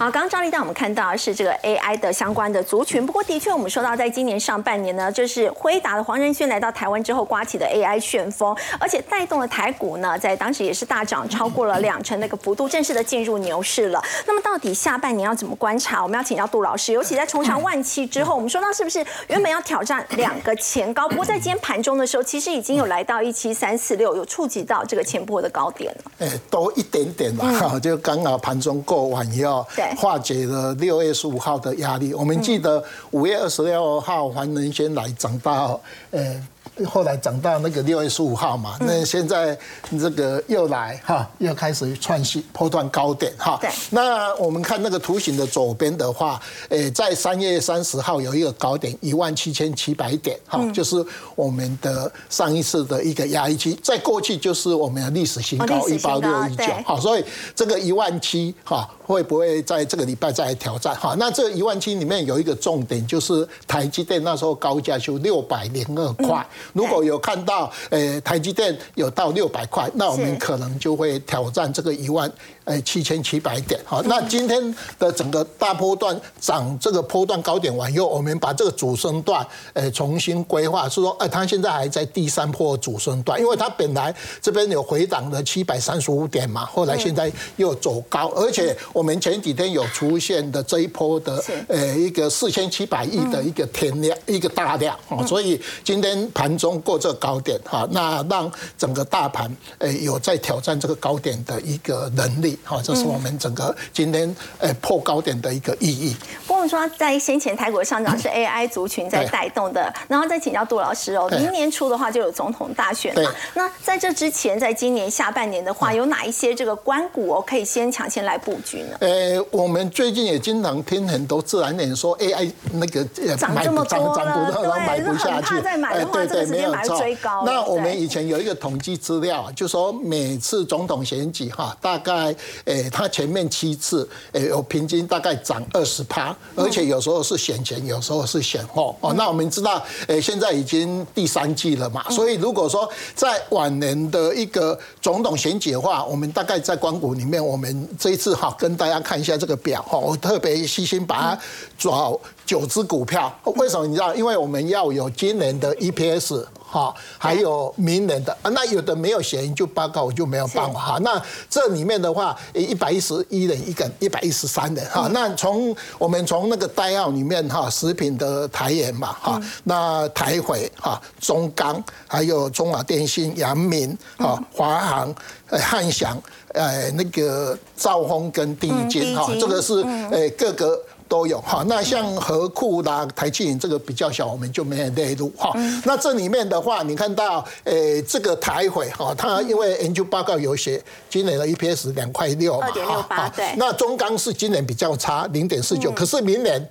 [0.00, 3.04] 好，刚刚赵丽带我们看到是这个 AI 的相关的族群。
[3.04, 14.02] 不过，的确我们说到，在今年上半年呢，就是辉达的黄仁勋来到台湾之后，刮起的 AI 旋风，而且带动了台股呢，在当时也是大涨超过了两成那个幅度，正式的进入牛市了。
[14.26, 16.02] 那么，到底下半年要怎么观察？
[16.02, 16.94] 我们要请教杜老师。
[16.94, 21.06] 尤其在冲上万七之后，我们说到是不是原本要挑战两个前高？
[21.10, 26.10] 不过在今天盘中的时候，其实已经有来到一七三四六，有触及到这个前波的高点了。
[26.20, 30.74] 哎，多一点点吧，就刚好盘中过完以后，对，化解了。
[30.74, 36.46] 六月十五号的压力，我们记得五月二十六号黄仁先来涨到，呃。
[36.86, 39.58] 后来涨到那个六月十五号嘛，那现在
[39.98, 43.58] 这个又来哈，又开始创新破断高点哈。
[43.60, 43.68] 对。
[43.90, 61.14] 那我们看那个图形的左边的话，诶，在三月三十号有一个高点一万七千七百点哈，就是我们的上一次的一个压力期，在过去就是我们的历史新高一八六一九哈，所以这个一万七哈会不会在这个礼拜再来挑战哈？
[61.18, 66.46] 那这一万七里面有一个重点就是台积电那时候高价就六百零二块。
[66.72, 72.30] 如果有看到，呃，台积电有到六百块，那我们可能就会挑战这个一万。
[72.64, 102.49] 哎，七千七百点，好，那今天的整个大波段涨这个波段高点完以后，我们把这个主升段，哎，重新规划，是说，哎，它现在还在第三波主升段，因为它本来这边有回档的七百三十五点嘛，后来现在又走高，而且我们前几天有出现的这一波的，呃，一个四千七百亿的一个天量，一个大量，哦，所以今天盘中过这个高点，哈，那让整个大盘，哎，有在挑战这个高点的一个能力。
[102.64, 106.16] 好，这是我们整个今天诶破高点的一个意义。
[106.46, 113.32] 不过说在先前台股上涨是 AI 族群在带动的，然后再请教杜老师哦，明年初的话就有总统大选嘛。
[113.54, 118.96] 那在这之前，在今年下半年的话，有哪一些这个关股哦可以先抢先来布局呢？
[119.00, 123.04] 呃，我们最近也经常听很多自然人说 AI 那个
[123.36, 125.60] 涨这么多了，对，买不下去。
[125.60, 127.44] 再买的话，这个时间追高。
[127.44, 132.34] 那我们以前有一个统计资料，就说每次总统选举哈，大概。
[132.64, 138.96] 诶，它前面七次，诶，有平均大概涨二十趴，而且有时候是选前，有时候是选后。
[139.00, 151.38] 哦，那我们知道，诶，现在已经第三季了嘛，所以如果说在晚年的一个总统选举的话，我们大概在光谷里面，我们这一次哈，跟大家看一下这个表哈，我特别细心把它
[151.78, 154.14] 找九只股票，为什么你知道？
[154.14, 156.44] 因为我们要有今年的 EPS。
[156.70, 160.98] 好，还有名人的啊，那有的没有嫌疑就报告，我就没有办法哈。
[161.02, 165.08] 那这里面的话，一百一十一人一个，一百一十三人哈。
[165.12, 175.12] 那从我们从那个代号里面哈，食品的台盐嘛哈，那台汇哈，中钢，还有中华电信、阳明哈，华航、
[175.48, 176.16] 汉翔，
[176.54, 179.74] 呃，那个兆丰跟第一金哈，这个是
[180.12, 180.80] 呃各个。
[181.10, 185.52] 都有哈，那像和库啦、台积电这个比较小，我们就没有列入哈。
[185.84, 193.52] 那这里面的话，你看到诶，这个台毁哈，它因为研究报告有写，今年的 EPS 两块六嘛，二点六八对。
[193.56, 196.64] 那中钢是今年比较差，零点四九，可是明年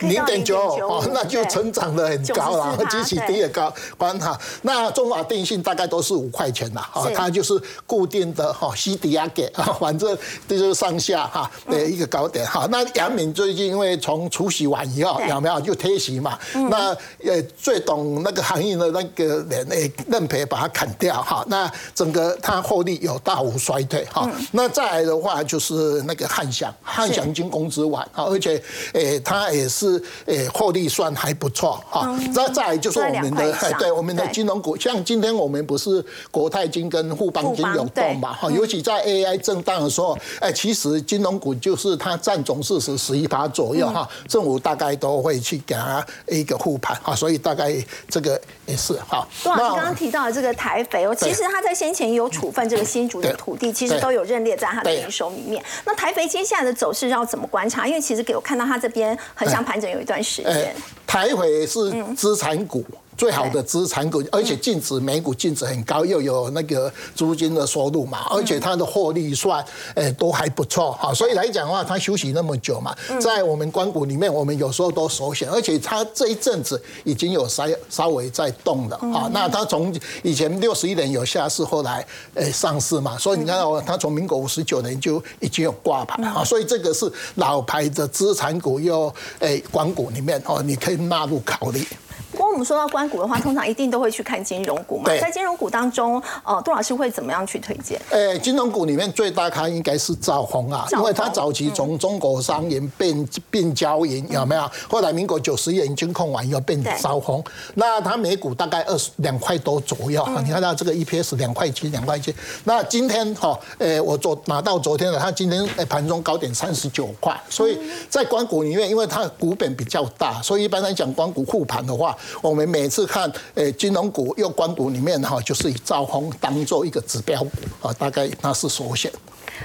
[0.00, 3.72] 零点九哦，那就成长的很高了，极其低也高。
[3.98, 10.16] 关哈，那中华电信大概都是五块钱啦，哦，它就是固定的哈，西迪亚给啊， 反正
[10.48, 12.66] 这就是上下哈的一个高点哈。
[12.70, 16.38] 那杨敏最近因为从除夕完以后有没有就贴息嘛？
[16.70, 21.44] 那呃最懂那个行业的那个人诶，认赔把它砍掉哈。
[21.48, 24.30] 那整个它获利有大幅衰退哈。
[24.52, 29.71] 那再来的话就是那个汉翔，汉翔经工资完啊，而且诶它也。
[29.72, 32.14] 是诶，获利算还不错哈。
[32.34, 38.50] 再再来就是我们的，对我们的金融股，像今天我们不是国泰金跟富邦金有动嘛哈。
[38.50, 44.06] 尤其在 AI 震荡的时候，哎，其实金融股就是它占总市值十一趴左右哈。
[44.28, 47.74] 政府大概都会去给它一个护盘哈，所以大概
[48.10, 49.26] 这个也是哈。
[49.42, 55.64] 杜老师刚刚提到的这个台肥哦，其实他在先前有处分这个新竹的土地，其实都有认列在他的营收里面。
[55.86, 57.86] 那台肥接下来的走势要怎么观察？
[57.86, 59.61] 因为其实给我看到他这边很想。
[59.64, 60.74] 盘整有一段时间，
[61.06, 62.84] 台回是资产股。
[63.22, 71.14] 最好的资产股，而且净值每股净值很高，又有那个租金的收入嘛，而且它的获利算诶都还不错哈。
[71.14, 79.30] 所以来讲的话，它休息那么久嘛，在我们关股里面，我们有时候都首选，而且它这一阵子已经有稍稍微在动了啊。
[79.32, 82.04] 那它从以前六十一年有下市，后来
[82.34, 86.42] 诶上市嘛，所以你看到它从民国五十九年就已经有挂牌啊。
[86.42, 91.86] 所以这个是老牌的资产股，又诶关股里面哦，你可以纳入考虑。
[92.32, 95.04] 不过我们说到关股的话，通常一定都会去看金融股嘛。
[95.20, 98.00] 在金融股当中，呃，杜老师会怎么样去推荐？
[98.10, 104.70] 呃，金融股里面最大咖应该是兆丰啊，因为它早期从中国商银变变交银，有没有？
[104.88, 107.42] 后来民国九十年金控完以后变兆丰，
[107.74, 110.26] 那它每股大概二十两块多左右。
[110.44, 112.34] 你看到这个 EPS 两块七，两块七。
[112.64, 117.38] 那今天哈，呃，我昨拿到昨天的，它今天盘中高点三十九块。
[117.50, 122.16] 所以在关股里面，因为它的股本比较大，所以一般来讲，关股护盘的话。
[122.40, 129.10] 我们每次看，诶，金融股、又关股里面哈，就是以兆丰当做一个指标股啊，大概那是首选。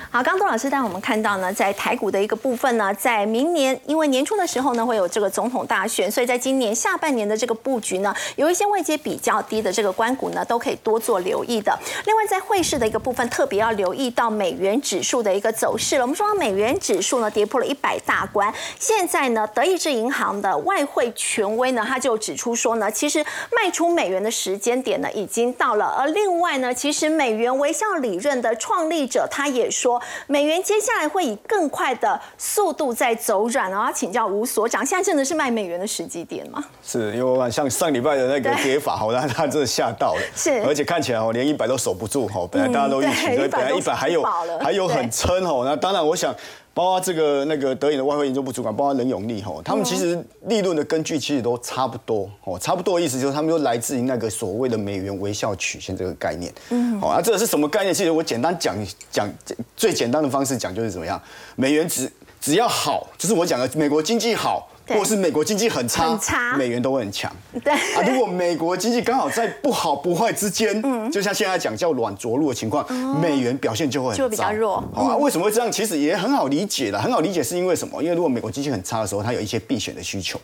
[0.10, 11.78] 好，刚杜老师带我们看到呢，在台股的一个部分呢，在明年，因为年初的时候呢，会有这个总统大选，所以在今年下半年的这个布局呢，有一些位阶比较低的这个关股呢，都可以多做留意的。
[12.06, 16.04] 另外，在汇市的一个部分，特别要留意到美元指数的一个走势了。
[16.04, 25.86] 我们说美元指数呢，跌破了一百大关，现在呢，德意志银行的外汇权威呢，他就指出说呢，其实卖出美元的时间点呢，已经到了。
[25.98, 29.87] 而另外呢，其实美元微笑理论的创立者，他也说。
[29.88, 36.62] 说美元接下来会以更快的速度在走软，然后请教吴所长，现在真的是卖美元的时机点吗？
[36.84, 44.22] 是因为像上礼拜的那个跌法，好让他真的吓到了，是，而且看起来哦，连一百都守不住哈，本来大家都预期，所以本来一百还有
[44.62, 46.36] 还有很撑哦，那当然我想。
[46.78, 56.54] 包括这个那个德银的外汇研究部主管，包括任永利吼，他们其实利润的根据其实都差不多哦，差不多的意思就是他们都来自于那个所谓的美元微笑曲线这个概念。
[56.70, 57.92] 嗯，好，那这个是什么概念？
[57.92, 58.76] 其实我简单讲
[59.10, 59.28] 讲，
[59.76, 61.20] 最简单的方式讲就是怎么样，
[61.56, 64.70] 美元只只要好，就是我讲的美国经济好。
[64.90, 67.32] 或是美国经济很差，美元都会很强。
[67.64, 72.86] 对啊，如果美国经济刚好在不好不坏之间，嗯，就像现在讲叫软着陆的情况，
[73.20, 74.84] 美元表现就会就比较弱。
[74.94, 75.72] 好啊，为什么会这样？
[75.72, 78.02] 其实也很好理解的，很好理解是因为什么？
[78.02, 80.40] 因为如果美国经济很差的时候，它有一些避险的需求。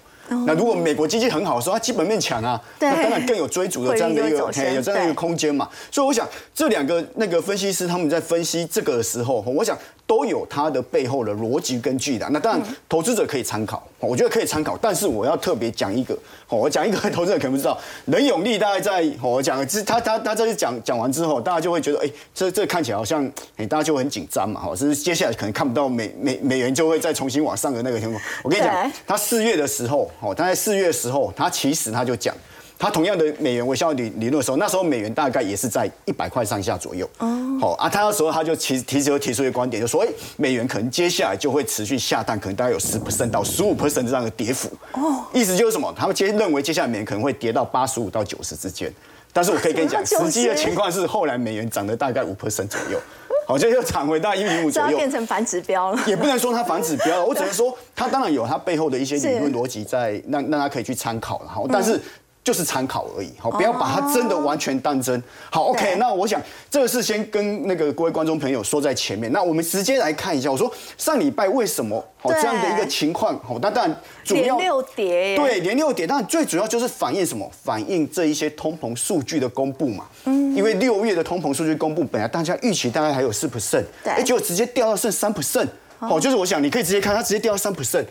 [0.46, 5.70] 那如果美国经济很好的时候，它基本面强啊，那当然更有追逐的这样的一个有这样的一个空间嘛。
[5.92, 12.28] 所以我想这两个那个分析师他们在分析这个的时候，我想都有它的背后的逻辑根据的。
[12.32, 14.78] 那当然投资者可以参考，我觉得可以参考。
[14.82, 16.18] 但是我要特别讲一个，
[16.50, 23.26] 我讲一个投资者可能不知道，任永利大概在我讲，他他他这里讲讲完之后，大家就会觉得，哎，这这看起来好像，
[23.58, 28.22] 哎，大家就很紧张嘛，哈，是接下来可能看不到美美美元就会再重新往上的那个情况。
[28.44, 30.10] 我跟你讲，他四月的时候。
[30.24, 32.34] 哦，他在四月的时候，他其实他就讲，
[32.80, 37.06] 他同样的美元微笑理理论的时候，那时候美元大概也是在一百块上下左右。
[37.18, 40.08] 哦，好啊，他那时候他就提提出提出一个观点，就说，哎，
[40.38, 44.70] 美元可能接下来就会持续下探，可能大概有十 percent 到十五 percent 这样的跌幅。
[44.94, 45.94] 哦，意思就是什么？
[45.98, 48.90] 他们接认为接下来美元可能会跌到八十五到九十之间。
[49.36, 53.00] 但是我可以跟你讲，实际的情况是后来美元涨了大概五 percent 左右。
[53.46, 56.00] 好，像又涨回到一米五左右，变成反指标了。
[56.08, 61.48] 也不能说它反指标了，我只能说它当然有它背后的一些理论逻辑在，让让它可以去参考了。
[61.48, 62.00] 好，但是。
[62.44, 65.24] 就是参考而已，好，不要把它真的完全当真。
[65.50, 69.32] 好，OK，那我想这个是先跟那个各位观众朋友说在前面。
[69.32, 73.40] 那我们直接来看一下，我说上礼拜为什么好这样的一个情况？
[73.40, 77.50] 好，那当然主要连六跌，对，连六跌，当然最主要就是反映什么？
[77.64, 80.06] 反映这一些通膨数据的公布嘛。
[80.26, 85.68] 嗯，因为六月的通膨数据公布，本来大家预期大概还有四 percent，对，结果直接掉到剩三 percent。
[86.00, 88.06] 哦，就是我想你可以直接看，它直接掉到三 percent。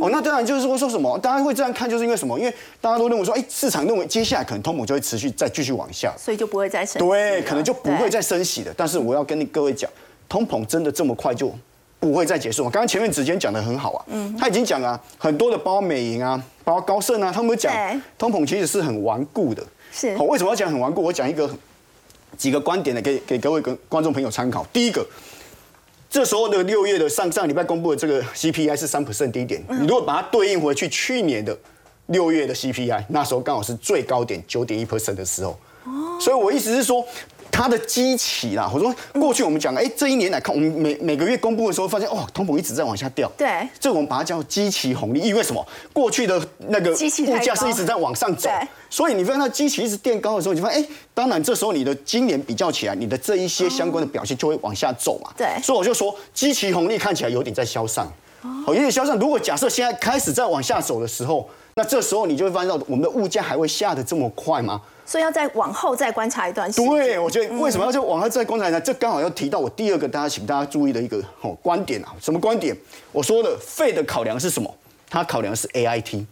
[0.00, 2.38] 哦，那当然就是说说什么，大家会这样看，就是因为什么？
[2.38, 7.00] 因为大家都认为说，哎，市场认为接下来可能通膨就会持续再继续往下，所以就不会再升。
[7.00, 8.74] 对，可能就不会再升息的。
[8.76, 9.90] 但是我要跟你各位讲，
[10.28, 11.52] 通膨真的这么快就
[12.00, 12.70] 不会再结束吗？
[12.70, 17.72] 刚刚前面子坚讲的很好啊，嗯，他已经讲啊，很多的包括美银啊，包括高盛啊，他们讲
[18.18, 19.64] 通膨其实是很顽固的。
[19.92, 21.02] 是，好，为什么要讲很顽固？
[21.02, 21.48] 我讲一个
[22.36, 24.66] 几个观点呢，给给各位跟观众朋友参考。
[24.72, 25.06] 第一个。
[26.10, 31.56] 这时候的六月的上上礼拜公布的这个 CPI 是三 percent 低点，你如果把它对应回去去年的
[32.06, 35.58] 六月的 CPI，那时候刚好是最高点九点一 percent 的时候。
[35.84, 37.06] 哦，所以我意思是说。
[37.58, 43.28] 它的基期啦，我说过去我们讲，哎，这一年来看，我们每每个月公布的时候，发现哦，通膨一直在往下掉。
[43.36, 45.66] 对，这我们把它叫基期红利，因为什么？
[45.92, 48.48] 过去的那个物价是一直在往上走，
[48.88, 55.28] 所以你发现它基期一直垫高的时候，你就发现，哎，当然这时候你的今年比较起来，你的这一些相关的表现就会往下走嘛。
[55.36, 58.06] 对，所以我就说，基期红利看起来有点在消散，
[58.42, 59.18] 哦，有点消散。
[59.18, 64.80] 如果假设现在开始在往下走的时候，那这时候你就会发现到，我们的物价还会下的这么快吗？
[65.08, 66.86] 所以要再往后再观察一段时间。
[66.90, 68.78] 对，我觉得为什么要再往后再观察呢？
[68.78, 72.76] 这刚好要提到我第二个大家请大家注意的一个哦观点啊，什么观点？
[73.10, 74.72] 我说的费的考量是什么？
[75.08, 76.26] 它考量是 A I T，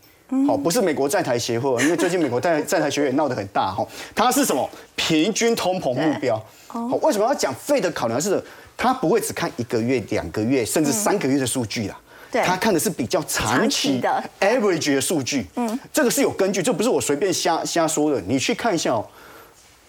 [0.46, 3.86] 好，不是美国在台协会，因为最近美国在在台学院闹得很大哈。
[4.14, 4.68] 它是什么？
[4.94, 6.36] 平均通膨目标。
[6.66, 8.42] 好，为什么要讲费的考量是？
[8.78, 11.98] 它不会只看一个月、两个月，甚至三个月的数据啦。
[12.44, 18.20] 他看的是比较长期的 average 的数据，嗯，这个是有根据，这不是我随便瞎瞎说的。
[18.26, 19.06] 你去看一下哦，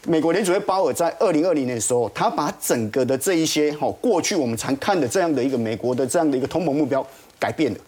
[0.05, 7.05] 美国联储会鲍尔在二零二零年的时候，他把整个的这一些哈过去我们常看的这样的一个美国的这样的一个通膨目标
[7.39, 7.79] 改变了，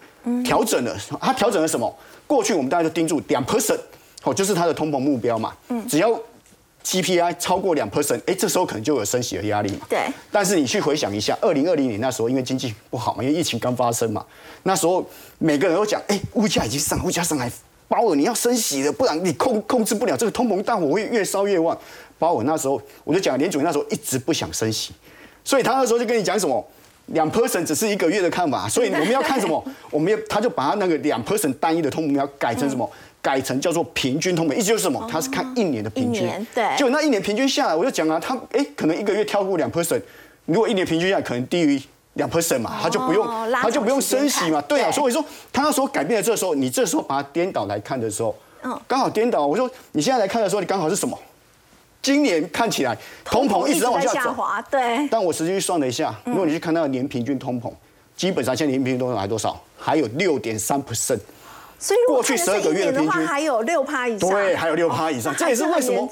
[0.43, 0.97] 调整了。
[1.21, 1.93] 他调整了什么？
[2.25, 3.79] 过去我们大家都盯住两 percent，
[4.23, 6.19] 哦，就是他的通膨目标嘛，嗯，只要。
[6.89, 9.85] CPI 超过两 percent，哎，这时候可能就有升息的压力嘛。
[9.87, 9.99] 对。
[10.31, 14.25] 但是你去回想一下，二零二零年那时候，因为经济不好嘛，因为疫情刚发生嘛，
[14.63, 17.51] 那时候每个人都讲，哎，物价已经上，物价上来，
[17.87, 21.77] 鲍尔你要升息的，不然你控控制不了这个通膨大火会越烧越旺。
[22.17, 24.91] 鲍尔那时候我就讲，联储那时候一直不想升息，
[25.43, 26.67] 所以他那时候就跟你讲什么，
[27.07, 29.63] 两 percent 只是一个月的看法，所以我们要看什么？
[29.91, 32.89] 我们要他就把他那个两 percent 单一的通膨要改成什么？
[33.21, 35.05] 改成叫做平均通膨，意思就是什么？
[35.11, 40.01] 它是看一年的平均，对，就那一年平均下来，我就讲啊，它哎，可能一个月跳过两 percent，
[40.45, 41.81] 如果一年平均下来可能低于
[42.13, 51.17] 两 percent 嘛，它就不用，它就不用升息嘛，对啊，所以说它那时候改变了，这时候你这时候把它颠倒来看的时候，嗯，刚好颠倒，我说你现在来看的时候，你刚好是什么？
[52.01, 54.33] 今年看起来通膨一直在往下走，
[54.71, 57.69] 对，但我实际去算了一下，如果你去看那个年平均通膨，
[58.15, 59.61] 基本上现在年平均通膨还多少？
[59.77, 61.19] 还有六点三 percent。
[61.79, 66.05] 所以过去十二个月的平均还有六趴以上，对，还有六趴以上，这也是为什么。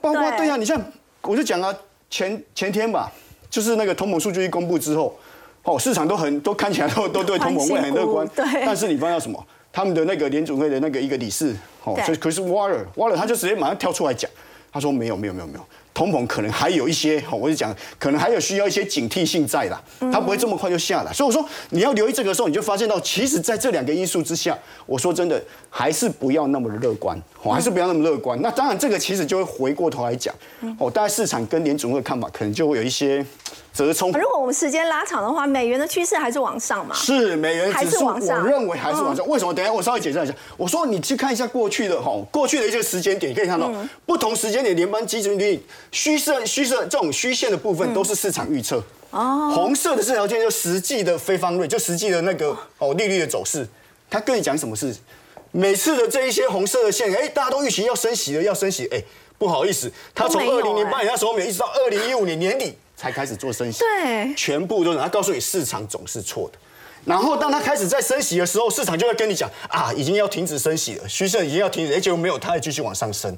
[0.00, 0.80] 包括对啊，你像
[1.22, 1.74] 我就讲啊，
[2.08, 3.12] 前前天吧，
[3.50, 5.18] 就是那个通膨数据一公布之后，
[5.64, 8.26] 哦，市场都很都看起来都都对通膨会很乐观。
[8.28, 8.44] 对。
[8.64, 9.44] 但是你发现什么？
[9.70, 11.54] 他们的那个联准会的那个一个理事，
[11.84, 14.30] 哦，所以可是 Waller，Waller 他就直接马上跳出来讲，
[14.72, 15.60] 他说没有没有没有没有。
[15.98, 19.82] 通膨可能还有一些，我就讲，可能还有需要一些警惕性在啦，
[20.12, 21.12] 它不会这么快就下来。
[21.12, 24.56] 所以我说，你要留意这个时候，你就发现到，其实在这两个因素之下，
[24.86, 28.40] 我说真的，还是不要那么乐观，我还是不要那么乐观。
[28.40, 30.32] 那当然，这个其实就会回过头来讲，
[30.78, 33.26] 哦，大概市场跟联总会看法，可能就会有一些。
[33.78, 34.10] 折冲。
[34.10, 36.92] 如果我们时间拉长的话，美元的趋势还是往上嘛？
[36.96, 39.24] 是美元指数，我认为还是往上。
[39.28, 39.54] 为什么？
[39.54, 40.34] 等下我稍微解释一下。
[40.56, 43.70] 我说你去看一下过去的哈，过去的一些时间点，可以看到
[44.04, 48.82] 不同时间点联邦基金利率虚设虚设这种虚线的部分都是市场预测。
[49.10, 49.52] 哦。
[49.54, 53.64] 红色的这条线就实际的非方率，就实际的那个哦利率的走势。
[54.10, 54.92] 他跟你讲什么事？
[55.52, 58.88] 每次的这一些红色的线，哎，大家都预期要升息了，要升息。
[58.90, 59.00] 哎，
[59.38, 62.76] 不好意思，他从二零零八年那时候没有，一直到二零一五年年底。
[62.98, 66.58] 才开始做升息，对，全部都是他告诉你市场总是错的，
[67.04, 73.32] 然后当他开始在升息的时候，市场就会跟你讲啊，已经要停止升息了，虚线已经要停止，而且没有，它还继续往上升，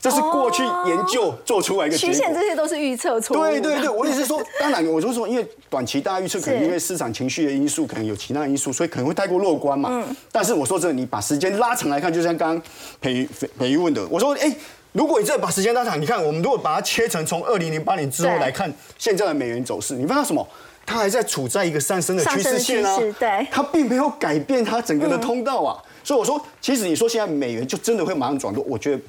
[0.00, 3.36] 这是过去研究做出来一个曲线，这些都是预测错。
[3.36, 9.90] 对对对，我也是说， 当然我就说，因为短期大家预测可能因为市场情绪的因素，可能有其他因素，所以可能会太过乐观嘛。
[9.92, 10.16] 嗯。
[10.32, 12.62] 但是我说真的，你把时间拉长来看，就像刚刚
[13.02, 14.50] 裴裴玉问的，我说哎。
[14.94, 20.46] 如果你这把时间拉长，你看我们如果把它切成从二零零八年之后来看现在的美元走势，你发现什么？
[20.86, 25.82] 它还在处在一个上升的趋势线啊，对，它并没有改变它整个的通道啊。
[26.04, 29.02] 所以我说，其实你说现在美元就真的会马上转弱，我觉得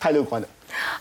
[0.00, 0.48] 太乐观了。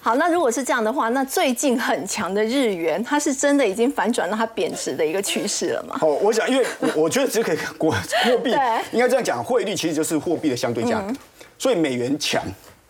[0.01, 5.97] 好，那如果是这样的话，那最近很强的日元，它是真的已经反转到它贬值的一个趋势了吗？
[6.01, 8.49] 哦，我想，因为我觉得只可以国货币
[8.91, 11.13] 应该这样讲，汇率其实就是货币的相对价格，
[11.57, 12.43] 所以美元强。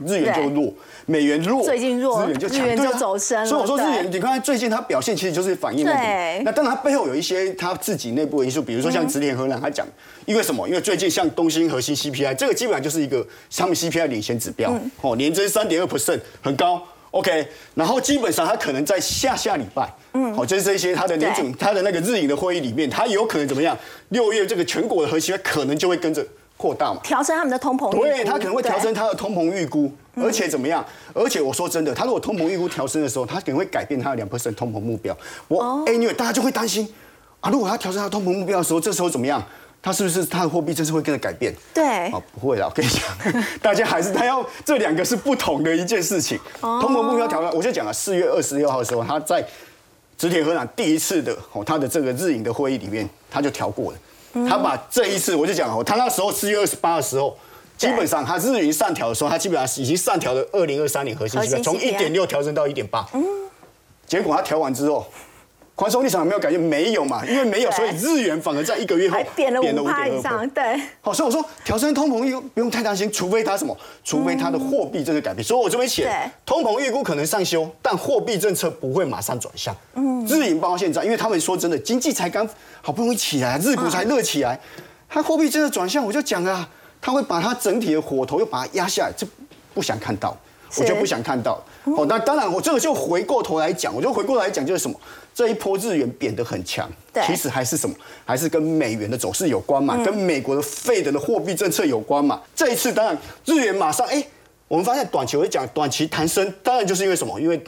[0.05, 0.73] 日元就弱，
[1.05, 3.45] 美元弱，最近弱，日元就日元就走升了。
[3.45, 6.43] 所以我说日元，你看最近它表现其实就是反映那个。
[6.43, 9.85] 那当然它背后有一些它自己内部的因素，比如说像直田荷兰他讲，
[10.25, 10.67] 因为什么？
[10.67, 16.81] 因为最近像东兴核心 CPI，这个基本上就是一个他们 CPI 领先指标，哦，年增三点二 percent，很高。
[17.11, 23.77] OK，然后基本上它可能在下下礼拜，嗯，好，就是这些它的年准，它的那个日营的会议里面，它有可能怎么样？
[24.09, 30.85] 六月这个全国的核心可能就会跟着扩大嘛，调升他们的通膨，对，它可能会调升它的通膨预估，而且怎么样？
[31.13, 35.15] 而且我说真的，他如果通膨预估调升的时候，他可能会改变他的两 percent 通膨目标。
[35.47, 36.87] 我哎，因为大家就会担心
[37.39, 39.41] 啊，如果他调升他通膨目标的时候，这时候怎么样？
[39.83, 41.51] 他是不是他的货币政策会跟着改变？
[41.73, 43.01] 对，哦，不会啦，我跟你讲，
[43.63, 46.39] 大家还是他要这两个是不同的一件事情。
[46.59, 49.43] 通膨目标调整，我就讲了，四月二十六号的时候，他在
[50.19, 53.97] 植田和男第一次的哦，他的这个日营的会议里面，他就调过了。
[54.47, 57.35] 他把这一次，我就讲哦，他那时候四月二十八的时候，
[57.89, 63.07] 基本上它日营上调的时候，它基本上已经上调了二零二三年核心 CPI，从一点六调整到一点八。
[63.13, 63.23] 嗯，
[64.05, 65.05] 结果它调完之后。
[65.73, 66.61] 宽松立场有没有改变？
[66.61, 70.47] 没有嘛，因为没有，所以日元反而在一个月后贬了五点以上。
[70.49, 75.43] 对，好，所以我说调升通膨预不用太担心，除非它什么，除非它的货币政策改变。
[75.43, 76.07] 所以我这边写
[76.45, 79.75] 通膨预估可能上修，但货币政策不会马上转向。
[79.95, 82.47] 嗯，日银包括现在，因为他们说真的，经济才刚
[82.83, 84.59] 好不容易起来，日股才热起来，
[85.09, 86.69] 它货币政策转向，我就讲啊，
[87.01, 89.27] 他会把它整体的火头又把它压下来，这
[89.73, 90.37] 不想看到，
[90.77, 91.61] 我就不想看到。
[91.83, 94.95] 哦，那当然，我这个就回过头来讲，我就回过头来讲就是什么。
[95.33, 96.87] 这一波日元贬得很强，
[97.25, 97.95] 其实还是什么？
[98.25, 99.97] 还是跟美元的走势有关嘛？
[100.03, 102.39] 跟美国的费德的货币政策有关嘛？
[102.53, 104.23] 这一次当然日元马上哎，
[104.67, 107.39] 我们发现短期会讲短期弹升，当然就是因为什么？
[107.39, 107.59] 因为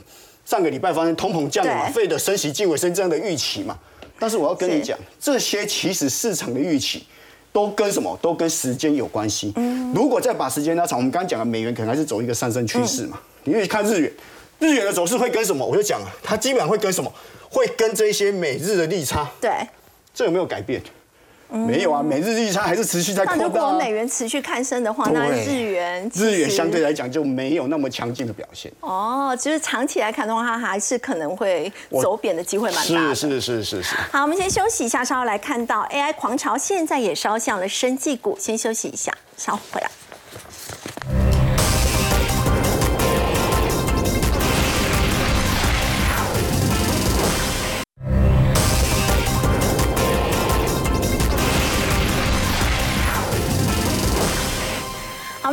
[0.45, 3.79] 上个礼拜发生通膨降了嘛，费德升息近尾升这样的预期嘛。
[4.19, 7.07] 但是我要跟你讲，这些其实市场的预期
[7.53, 8.19] 都跟什么？
[8.21, 9.53] 都跟时间有关系。
[9.95, 13.17] 如果再把时间拉长，我们刚刚讲的美元可能还是走一个上升趋势嘛？
[13.45, 14.11] 因为看日元，
[14.59, 15.65] 日元的走势会跟什么？
[15.65, 17.09] 我就讲了，它基本上会跟什么？
[17.49, 19.51] 会跟这些美日的利差，对，
[20.11, 20.81] 这有没有改变？
[21.57, 23.43] 没有啊，美日利差还是持续在扩大。
[23.43, 28.71] 如果美元持续看升的话，那日元日元相对来讲就没有那么强劲的表现。
[28.81, 33.15] 哦，其实长期来看的话，它还是可能会走贬的机会蛮大的。
[33.15, 33.95] 是是是是是。
[34.11, 39.89] 好，我们先休息一下，稍后来看到 AI 狂潮现在也烧向了生技股，先休息一下，稍后回来。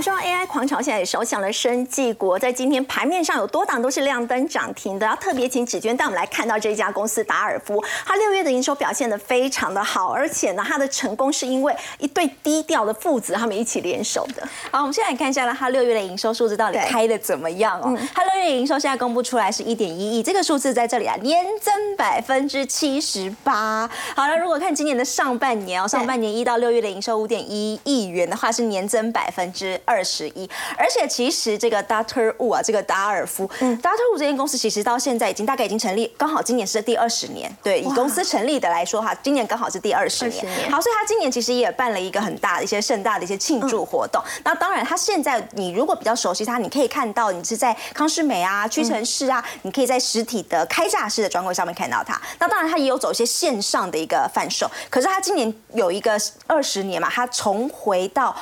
[0.01, 14.47] 说 AI 狂潮现在也烧向了生技国，在今天盘面上有多档都是亮灯涨停的，要特别请芷娟带我们来看到这家公司达尔夫，它六月的营收表现的非常的好，而且呢，它的成功是因为一对低调的父子他们一起联手的。
[14.71, 17.99] 好，我们现在看一下呢，它六月的营收数字到底开的怎么样哦？
[18.15, 23.91] 它六月营收现在公布出来是一点一亿，这个数字在这里啊，年增百分之七十八。
[24.15, 29.80] 好了，如果看今年的上半年哦，上半年一到六月的营收五点一亿元的话，是年增百分之。
[29.85, 37.51] 二十一，而且其实这个 Doctor Wu 啊，这个达尔夫嗯，Doctor Wu 这间公司其实到现在已经大概已经成立，刚好今年是第二十年。
[37.63, 40.71] 对，以公司成立的来说哈，今年刚好是第二十年。
[40.71, 44.23] 好，所以他今年其实也办了一个很大的一些盛大的一些庆祝活动。
[44.45, 52.21] 那当然，他现在你如果比较熟悉他，你可以看到你是在康士美啊、屈臣氏啊，你可以在实体的开架式的专柜上面看到它。
[52.39, 54.71] 那当然，它也有走一些线上的一个贩售。
[54.89, 58.35] 可是它今年有一个二十年嘛，它重回到。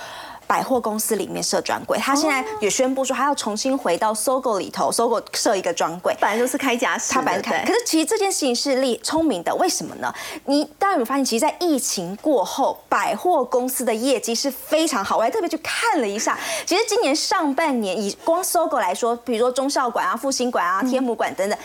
[0.48, 6.16] 百货公司里面设专柜，他现在也宣布说，他要重新回到搜狗里头，搜狗设一个专柜。
[6.18, 10.12] 本来就是开假式，他本来开，可是其实这件事情是利聪明的，为什么呢？
[10.46, 15.18] 你大家有没有发现，其实，在疫情过后，百货公司的业绩是非常好。
[15.18, 21.58] 我还特别去看了一下，其实今年上半年以光搜狗来说，比如说中校馆啊、复兴馆啊、天母馆等等。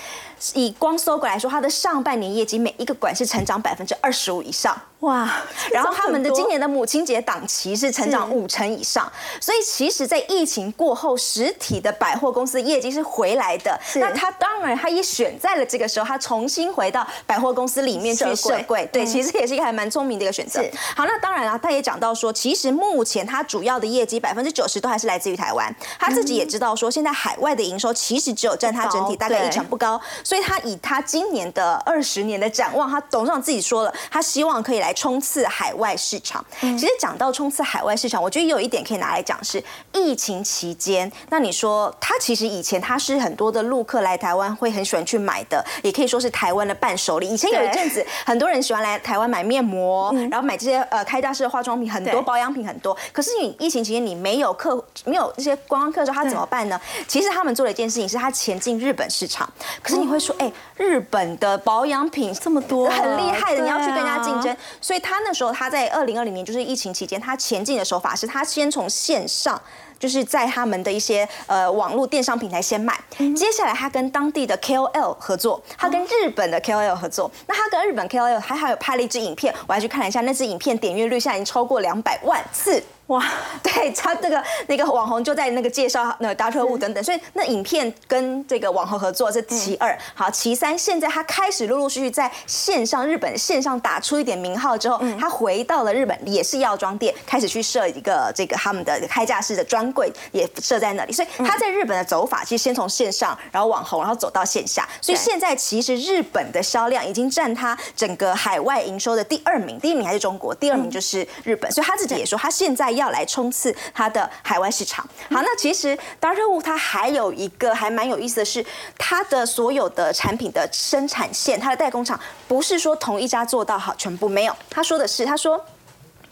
[0.55, 5.29] 以光搜狗来说，它的上半年业绩每一个馆是成长百分之二十五以上，哇！
[5.71, 13.79] 然后他们的今年的母亲节档期是成长五成以上，所以其实，在疫情过后，实体的百货公司业绩是回来的。
[13.95, 18.87] 那他当然，他也选在了这个时候，他重新回到百货公司里面去设柜。
[18.91, 20.63] 对，其实也是一个还蛮聪明的一个选择。
[20.95, 25.73] 好，那当然了，他也讲到说，其实目前他主要的业绩百分之九十都还是来自于台湾。
[25.99, 29.99] 他自己也知道说，现在海外的营收其实只有占他整体大概一成不高。
[30.33, 36.43] 所以他以他今年的二十年的展望，他董事长自己说了，他希望可以来冲刺海外市场。
[36.59, 41.11] 其实讲到冲刺海外市场，我觉得有一点可以拿来讲是疫情期间。
[41.29, 47.29] 那你说他其实以前他是很多的陆客来台湾会很喜欢去买的，也可以说是台湾的伴手礼。
[47.29, 52.97] 以前有一阵子很多人喜欢来台湾买面膜，然后买这些呃开架式的化妆品，很多保养品很多。
[53.11, 56.81] 可是你疫情期间你没有客没有这些观光客的时候，他怎么办呢？
[57.07, 59.47] 其实他们做了一件事情，是他前进日本市场。
[59.83, 64.55] 可是你会说，哎，日本的保养品这么多，很厉害的，你要去跟人家竞争。
[64.81, 69.61] 所以他那时候他在二零二零年，就是疫情期间，他前进的手法是他先从线上。
[69.99, 72.99] 就是在他们的一些呃网络电商平台先卖，
[73.37, 82.83] 接下来他跟当地的 KOL 合作，他跟日本的 KOL 合作，那他跟日本 KOL 还还有拍了一支影片，我还去看了一下，那支影片点阅率现在已经超过两百万次。
[83.07, 83.23] 哇，
[83.61, 89.97] 对 他这个那个网红就在那个介绍那个搭车物等等，所以那影片跟这个网红合作是其二。
[90.13, 101.11] 好，其三，现在他开始陆陆续续在线上日本线上打出一点名号之后，他回到了日本也是药妆店，开始去设一个这个他们的开架式的专柜也设在那里。
[101.11, 104.87] 所以他在日本的走法其实先从线上，然后网红，然后走到线下。
[105.01, 111.69] 所以现在其实日本的销量已经占他整个海外营收的第二名，第一名还是中国，第二名就是日本。
[111.69, 115.07] 所以他自己也说，他现在要来冲刺它的海外市场。
[115.29, 118.65] 好，那其实 Dark 物它还有一个还蛮有意思的是，
[118.97, 124.55] 它的所有的产品的生产线，它的代工厂不是说同一家做到好全部没有。
[124.69, 125.63] 他说的是，他说。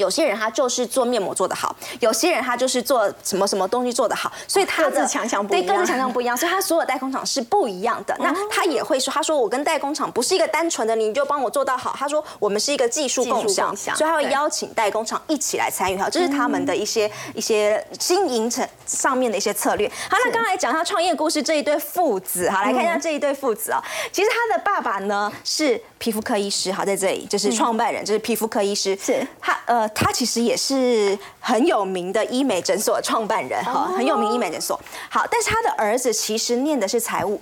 [0.02, 8.16] 有些人他就是做面膜做的好，有些人他就是做什么什么东西做的好，所以他的强项不对，各自强项不一样，所以他所有代工厂是不一样的。
[8.20, 19.88] 那他也会说，他说我跟代工厂不是一个单纯的你就帮我做到好，他说我们是一个技术共享，所以他会邀请代工厂一起来参与，好，这是他们的一些一些经营层上面的一些策略。
[20.10, 23.80] 好，那刚才讲他创业故事这一对父子，好，来看一下这一对父子啊，
[24.12, 29.28] 其实他的爸爸呢是皮肤科医师，好，在这里就是创办人，就是皮肤科医师，是。
[29.40, 29.91] 他呃。
[29.94, 34.80] 他其实也是很有名的医美诊所创办人哈，很有名医美诊所。
[35.10, 37.42] 好，但是他的儿子其实念的是财务。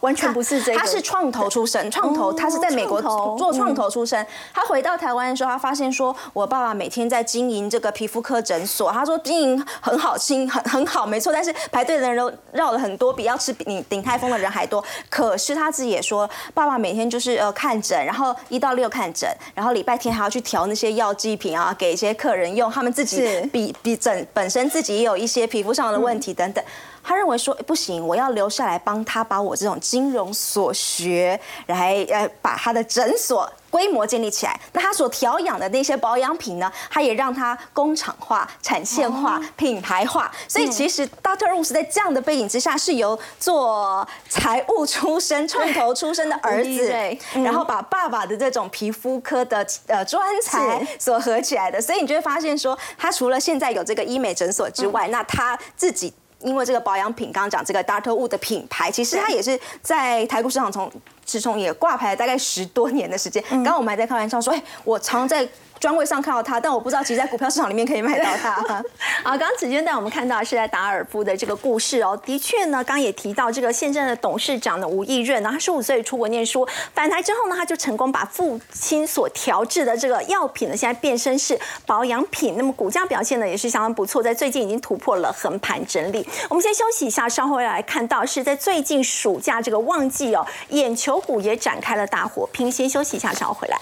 [0.00, 3.00] 完全不是这个，他是创投出身，创投他是在美国
[3.36, 4.26] 做创投出身。
[4.52, 11.32] 他回到台湾的时候，他发现说，我爸爸每天在经营这个皮肤科诊所，他说经营很好，经很很好，没错。
[11.32, 14.84] 但是排队的人都绕了很多，比要吃顶顶泰丰的人还多。
[15.08, 22.70] 可是他自己也说，爸爸每天就是呃看诊，然后一到六看诊，然后礼拜天还要去调那些药剂品啊，给一些客人用。
[22.70, 26.62] 他们自己比比诊本身自己也有一些皮肤上的问题等等。
[27.06, 34.58] 他认为说不行，我要留下来帮他把我这种金融所学来呃把他的诊所规模建立起来。
[34.72, 40.32] 那他所调养的那些保养品呢，他也让他工厂化、产线化、品牌化。
[40.48, 51.80] 所以其实 Doctor Rose 在这样的背景之下，是由做财务出身、创投出身的儿子，然后把爸爸的这种皮肤科的呃专才所合起来的。
[51.80, 56.12] 所以你就会发现说，他除了现在有这个医美诊所之外，那他自己。
[56.40, 60.90] 因为这个保养品，刚刚讲这个 Dartwood 的品牌，其实它也是在台股市场从
[61.24, 63.42] 自从也挂牌了大概十多年的时间。
[63.50, 65.48] 刚刚我们还在开玩笑说，哎，我常在。
[65.78, 68.52] 专柜上看到它，但我不知道其实在股票市场里面可以买到它。
[69.22, 72.18] 好，刚刚子娟带我们看到是在达尔夫的这个故事哦。
[72.24, 82.54] 的确呢，刚也提到这个现任的董事长呢吴义润，呢他十五岁出国念书，返台之后呢，他就成功把父亲所调制的这个药品呢，现在变身是保养品。
[82.56, 86.26] 那么股价表现呢也是相当不错，在最近已经突破了横盘整理。
[86.48, 92.70] 我们先休息一下，稍后来看到是在最近暑假这个旺季哦，眼球股也展开了大火拼。
[92.70, 93.78] 先休息一下，稍后回来。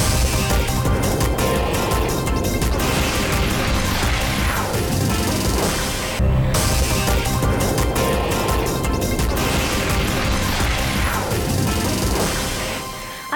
[0.00, 0.29] Bye.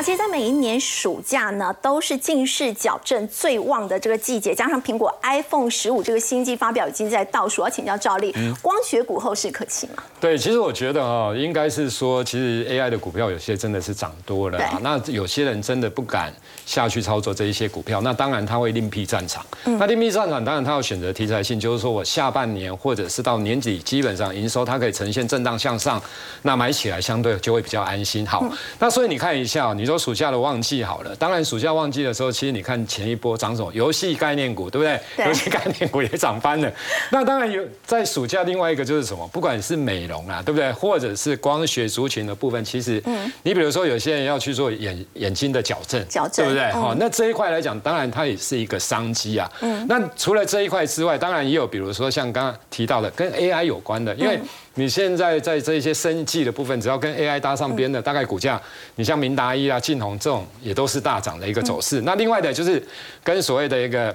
[0.04, 7.62] 而且在每一年暑假呢，都是近视矫正最旺的这个季节，加上苹果 iPhone 十五这个新机发表已经在倒数。
[7.62, 8.30] 要请教赵丽，
[8.60, 10.02] 光学股后市可期吗？
[10.20, 14.78] 对，其实我觉得啊，应该是说，其实 AI 的股票有些真的是涨多了啊。
[14.82, 16.30] 那有些人真的不敢
[16.66, 19.42] 下去操作这一些股票，那当然他会另辟战场。
[19.64, 25.98] 那另辟战场，当然他要选择题材性，就是说我下半年或者是到年底，基本上营收它可以呈现震荡向上，
[26.42, 28.26] 那买起来相对就会比较安心。
[28.26, 28.46] 好，
[28.78, 29.84] 那所以你看一下你。
[29.84, 35.24] 你说暑假的旺季好了，当然暑假旺季的时候，其实你看前一波涨什么游戏概念股，对不对？
[35.24, 36.72] 游戏概念股也涨翻了。
[37.10, 40.72] 那当然有在暑假另外一个就是什么，不管是美容啊，对不对？
[40.72, 46.72] 或者是光学族群的部分，其实，嗯，你比如说有些人要去做眼眼睛的矫正，矫正，对不对？
[46.72, 49.48] 哈，那这一块来讲，当然它也是一个商机啊。
[49.60, 54.40] 嗯，那除了这一块之外，当然也有比如说像刚刚提到的跟 AI 有关的，因为。
[54.74, 58.60] 你现在在这些生计的部分，只要跟 AI 搭上边的，大概股价，
[58.96, 62.00] 你像明达一啊、晋宏这种，也都是大涨的一个走势。
[62.02, 62.82] 那另外的就是
[63.22, 64.14] 跟所谓的一个。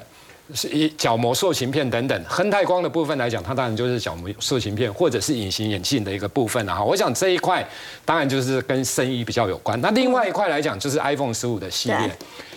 [0.51, 6.83] 是以角膜塑形片等等，亨泰光的部分来讲，它当然就是角膜塑形片或者是隐形眼镜的一个部分了哈。
[6.83, 7.63] 我想这一块
[8.03, 9.79] 当然就是跟生意比较有关。
[9.79, 12.11] 那另外一块来讲，就是 iPhone 十五的系列，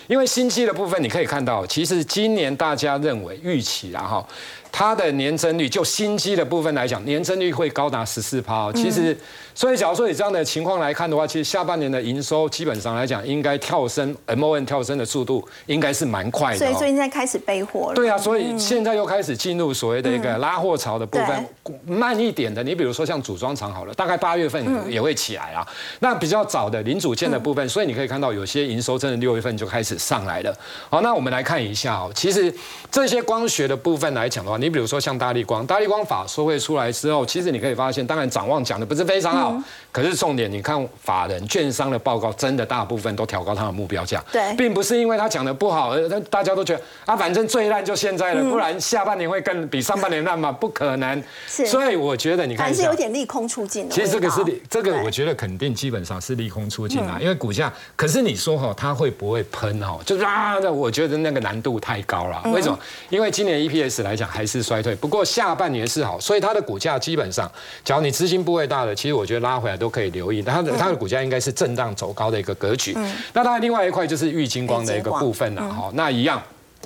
[0.07, 4.27] 因为新机的部分你可以看到，其实今年大家认为预期然哈。
[4.75, 8.73] 它的年增率就新机的部分来讲，年增率会高达十四趴。
[8.73, 9.15] 其实，
[9.53, 16.57] 所以假如说以这样的情况来看的话，其实下半年的营收基本上来讲，应该跳升，MON 跳升的速度应该是蛮快的。
[16.57, 17.93] 所以最近在开始备货了。
[17.93, 21.45] 对啊，所以现在又开始进入所谓的一个拉货潮的部分。
[21.85, 25.63] 慢一点的，你比如说像组装厂好了，大概八月份也会起来啊。
[25.99, 30.51] 那比较早的零组件的部分，所以你可以看到有些营收真的六月份就开始上来了。
[30.89, 32.51] 好，那我们来看一下哦，其实
[32.89, 34.57] 这些光学的部分来讲的话。
[34.63, 39.61] 你比如说像大力光，大力光法说会出来之后，其实你可以发现，当然展望讲的不是非常好，
[39.91, 50.49] 可是重点你看法人券商的报告，真的大部分都调高它的目标价，对，并不是因为它讲的不好，而大家都觉得啊，反正最烂就现在了，不然下半年会更比上半年烂吗？
[50.49, 53.93] 不可能， 所以我觉得你看还是有点利空出尽的。
[53.93, 59.99] 其实这个是利，这个我觉得肯定基本上是利空出尽啊，因为股价，可是你说哈，它会不会喷哈？
[60.05, 62.79] 就是啊，那我觉得那个难度太高了，为什么？
[63.09, 65.23] 因为今年 EPS 来讲还是衰退，不过。
[65.23, 67.49] 下半年是好，所以它的股价基本上，
[67.83, 70.43] 假如你资金部位大的，其实我觉得拉回来都可以留意。
[70.43, 72.93] 它的它的股价应该是震荡走高的一个格局。
[73.31, 75.89] 那当然，另外一块就是玉金光的一个部分了哈。
[75.93, 76.39] 那一样，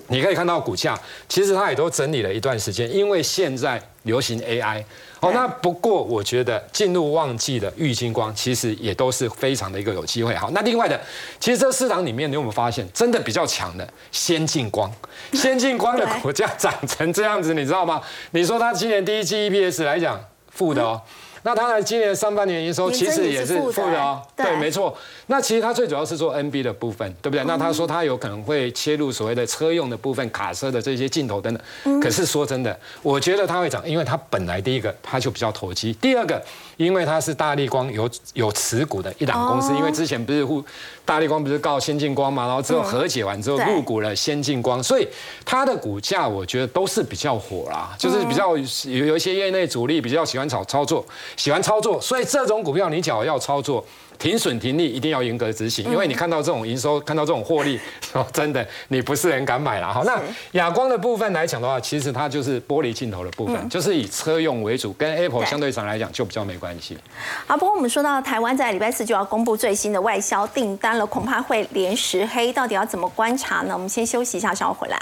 [0.07, 0.97] 你可以看到股价，
[1.27, 4.83] 其实它也都整理了一段时间，因为现在流行 AI。
[5.19, 10.35] 哦，那不过我觉得进入旺季的郁金光其实也都是非常的一个有机会。
[10.35, 10.99] 好，那另外的，
[11.39, 14.91] 其实这市场里面你有没有发现，真的比较强的先进光，
[15.33, 18.01] 先进光的股价涨成这样子，你知道吗？
[18.31, 20.19] 你说它今年第一季 EPS 来讲
[20.51, 21.01] 负的哦。
[21.47, 24.93] 那它在今年上半年营收其实也是负的哦，对，没错。
[25.27, 27.45] 那其实它最主要是做 NB 的部分，对不对？
[27.45, 32.01] 那他说他有可能会切入所谓的车用的部分，卡车的这些镜头等等。
[32.01, 36.43] 可是说真的，我觉得它会涨，因为它本来第一个它就比较投机，第二个。
[36.77, 40.63] 因为它是大力光有有持股的一档公司，因为之前不是互
[41.03, 45.07] 大力光不是告先进光嘛，然后之后和解完之后入股了先进光，所以
[45.43, 48.63] 它的股价我觉得都是比较火啦，就是比较有
[49.07, 51.03] 有一些业内主力比较喜欢炒操作，
[51.37, 53.85] 喜欢操作，所以这种股票你只要要操作。
[54.17, 59.93] 停损停利一定要严格执行，因为你看到这种营收，看到这种获利，说 真的，你不是很敢买了。
[59.93, 60.19] 好，那
[60.53, 66.97] 亚光的部分来讲的话，其实它就是玻璃镜头的部分，就是以车用为主，跟 Apple 相对上来讲就比较没关系。
[67.45, 73.73] 好，不过我们说到台湾在礼拜四就要公布最新的外销订单了，恐怕会连十黑，到底要怎么观察呢？
[73.75, 74.99] 我们先休息一下，稍后回来。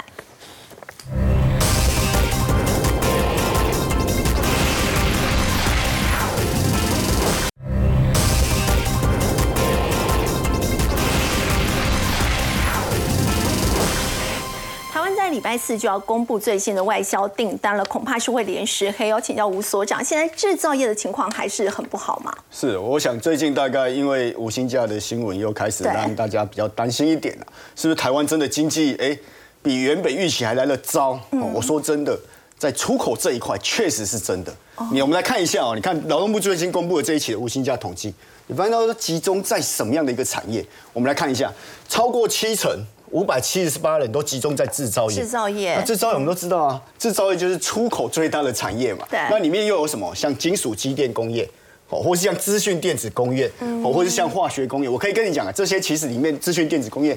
[15.56, 19.08] 拜四就要公布最新的外销订单了，恐怕是会连十黑。
[19.08, 22.30] 要请教吴所长，现在制造业的情况还是很不好吗？
[22.50, 29.18] 是，我想最近大概因为五星假的新闻又开始让大家比较担心一点了，是不是台湾真的经济哎
[29.62, 31.18] 比原本预期还来的糟？
[31.54, 32.14] 我说真的，
[32.58, 34.54] 在出口这一块确实是真的。
[34.92, 38.12] 你我们来看一下哦，你看劳动部最新公布的这一期的五星假统计，
[38.46, 40.62] 你发现到集中在什么样的一个产业？
[40.92, 41.50] 我们来看一下，
[41.88, 42.78] 超过七成。
[43.10, 49.06] 五百七十八人都集中在制造业，制造业，那制造业我们都知道啊，制造业就是出口最大的产业嘛。
[49.10, 50.12] 对，那里面又有什么？
[50.14, 51.48] 像金属机电工业，
[51.88, 53.50] 哦，或是像资讯电子工业，
[53.84, 54.88] 哦，或是像化学工业。
[54.88, 57.16] 我可以跟你讲啊，这些其实里面资讯电子工业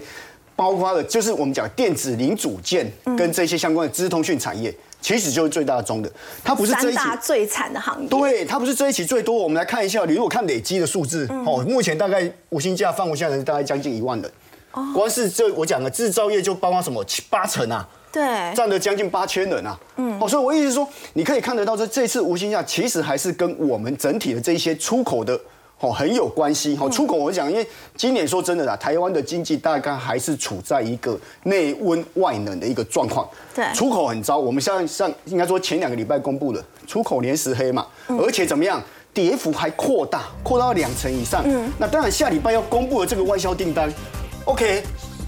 [0.55, 6.11] 包括了，就是我们讲电子零组件跟这些相关的资通讯产业，其实就是最大宗的。
[6.43, 8.07] 它不是三大最惨的行业。
[8.09, 9.35] 对，它不是这一期最多。
[9.35, 14.31] 我们来看一下，你如果看累积的数字，哦，目前大概五星价放无线人大概将近一万人。
[14.72, 18.22] 光是这我讲的制造业就包括什么七八成啊，对，
[18.55, 25.39] 占了将近八千人啊，嗯，哦，所以我意思说，你可以看得到，这这次无形价其实还是跟我们整体的这一些出口的
[25.80, 26.78] 哦很有关系。
[26.80, 34.38] 哦，出口我讲，因为今年说真的啦，台湾的经济大概还是处在一个内温外冷的一个状况，对，出口很糟。
[34.38, 38.82] 我们像像应该说前两个礼拜公布的出口连十黑嘛，而且怎么样，
[39.13, 41.41] 跌幅还扩大，扩大到两成以上。
[41.45, 43.91] 嗯，那当然下礼拜要公布的这个外销订单。
[44.49, 44.81] OK，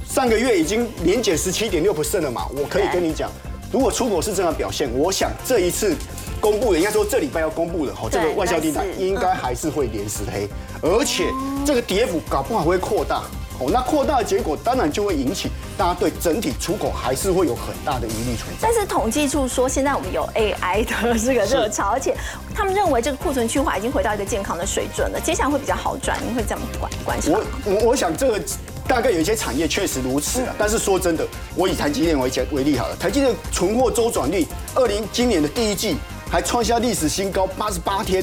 [0.09, 3.29] 上个月已经连减十七点六 percent 了嘛，我可以跟你讲，
[3.71, 5.95] 如果出口是这样表现，我想这一次
[6.39, 10.49] 公布的，应该说这礼拜要公布的，哈，这个外销订单应该还是会连十黑，
[10.81, 11.25] 而且
[11.63, 13.21] 这个跌幅搞不好会扩大，
[13.61, 18.61] 哦，那扩大的结果当然就会引起大家对整体出口还是会有很大的疑虑存在。
[18.61, 22.17] 但是统计处说，现在我们有 AI 的这个热潮，而且
[22.55, 26.17] 他们认为这个库存去化已经回到一个健康的水准了，接下来会比较好转。
[26.25, 28.41] 您会这样观观察我我我想这个
[28.87, 31.23] 大概有一些产业确实如此了，但是说真的，
[31.55, 35.97] 我以台积电为为例好了，台积电存货周转率，二零今年的第一季
[36.31, 38.19] 还创下历史新高，八十八天。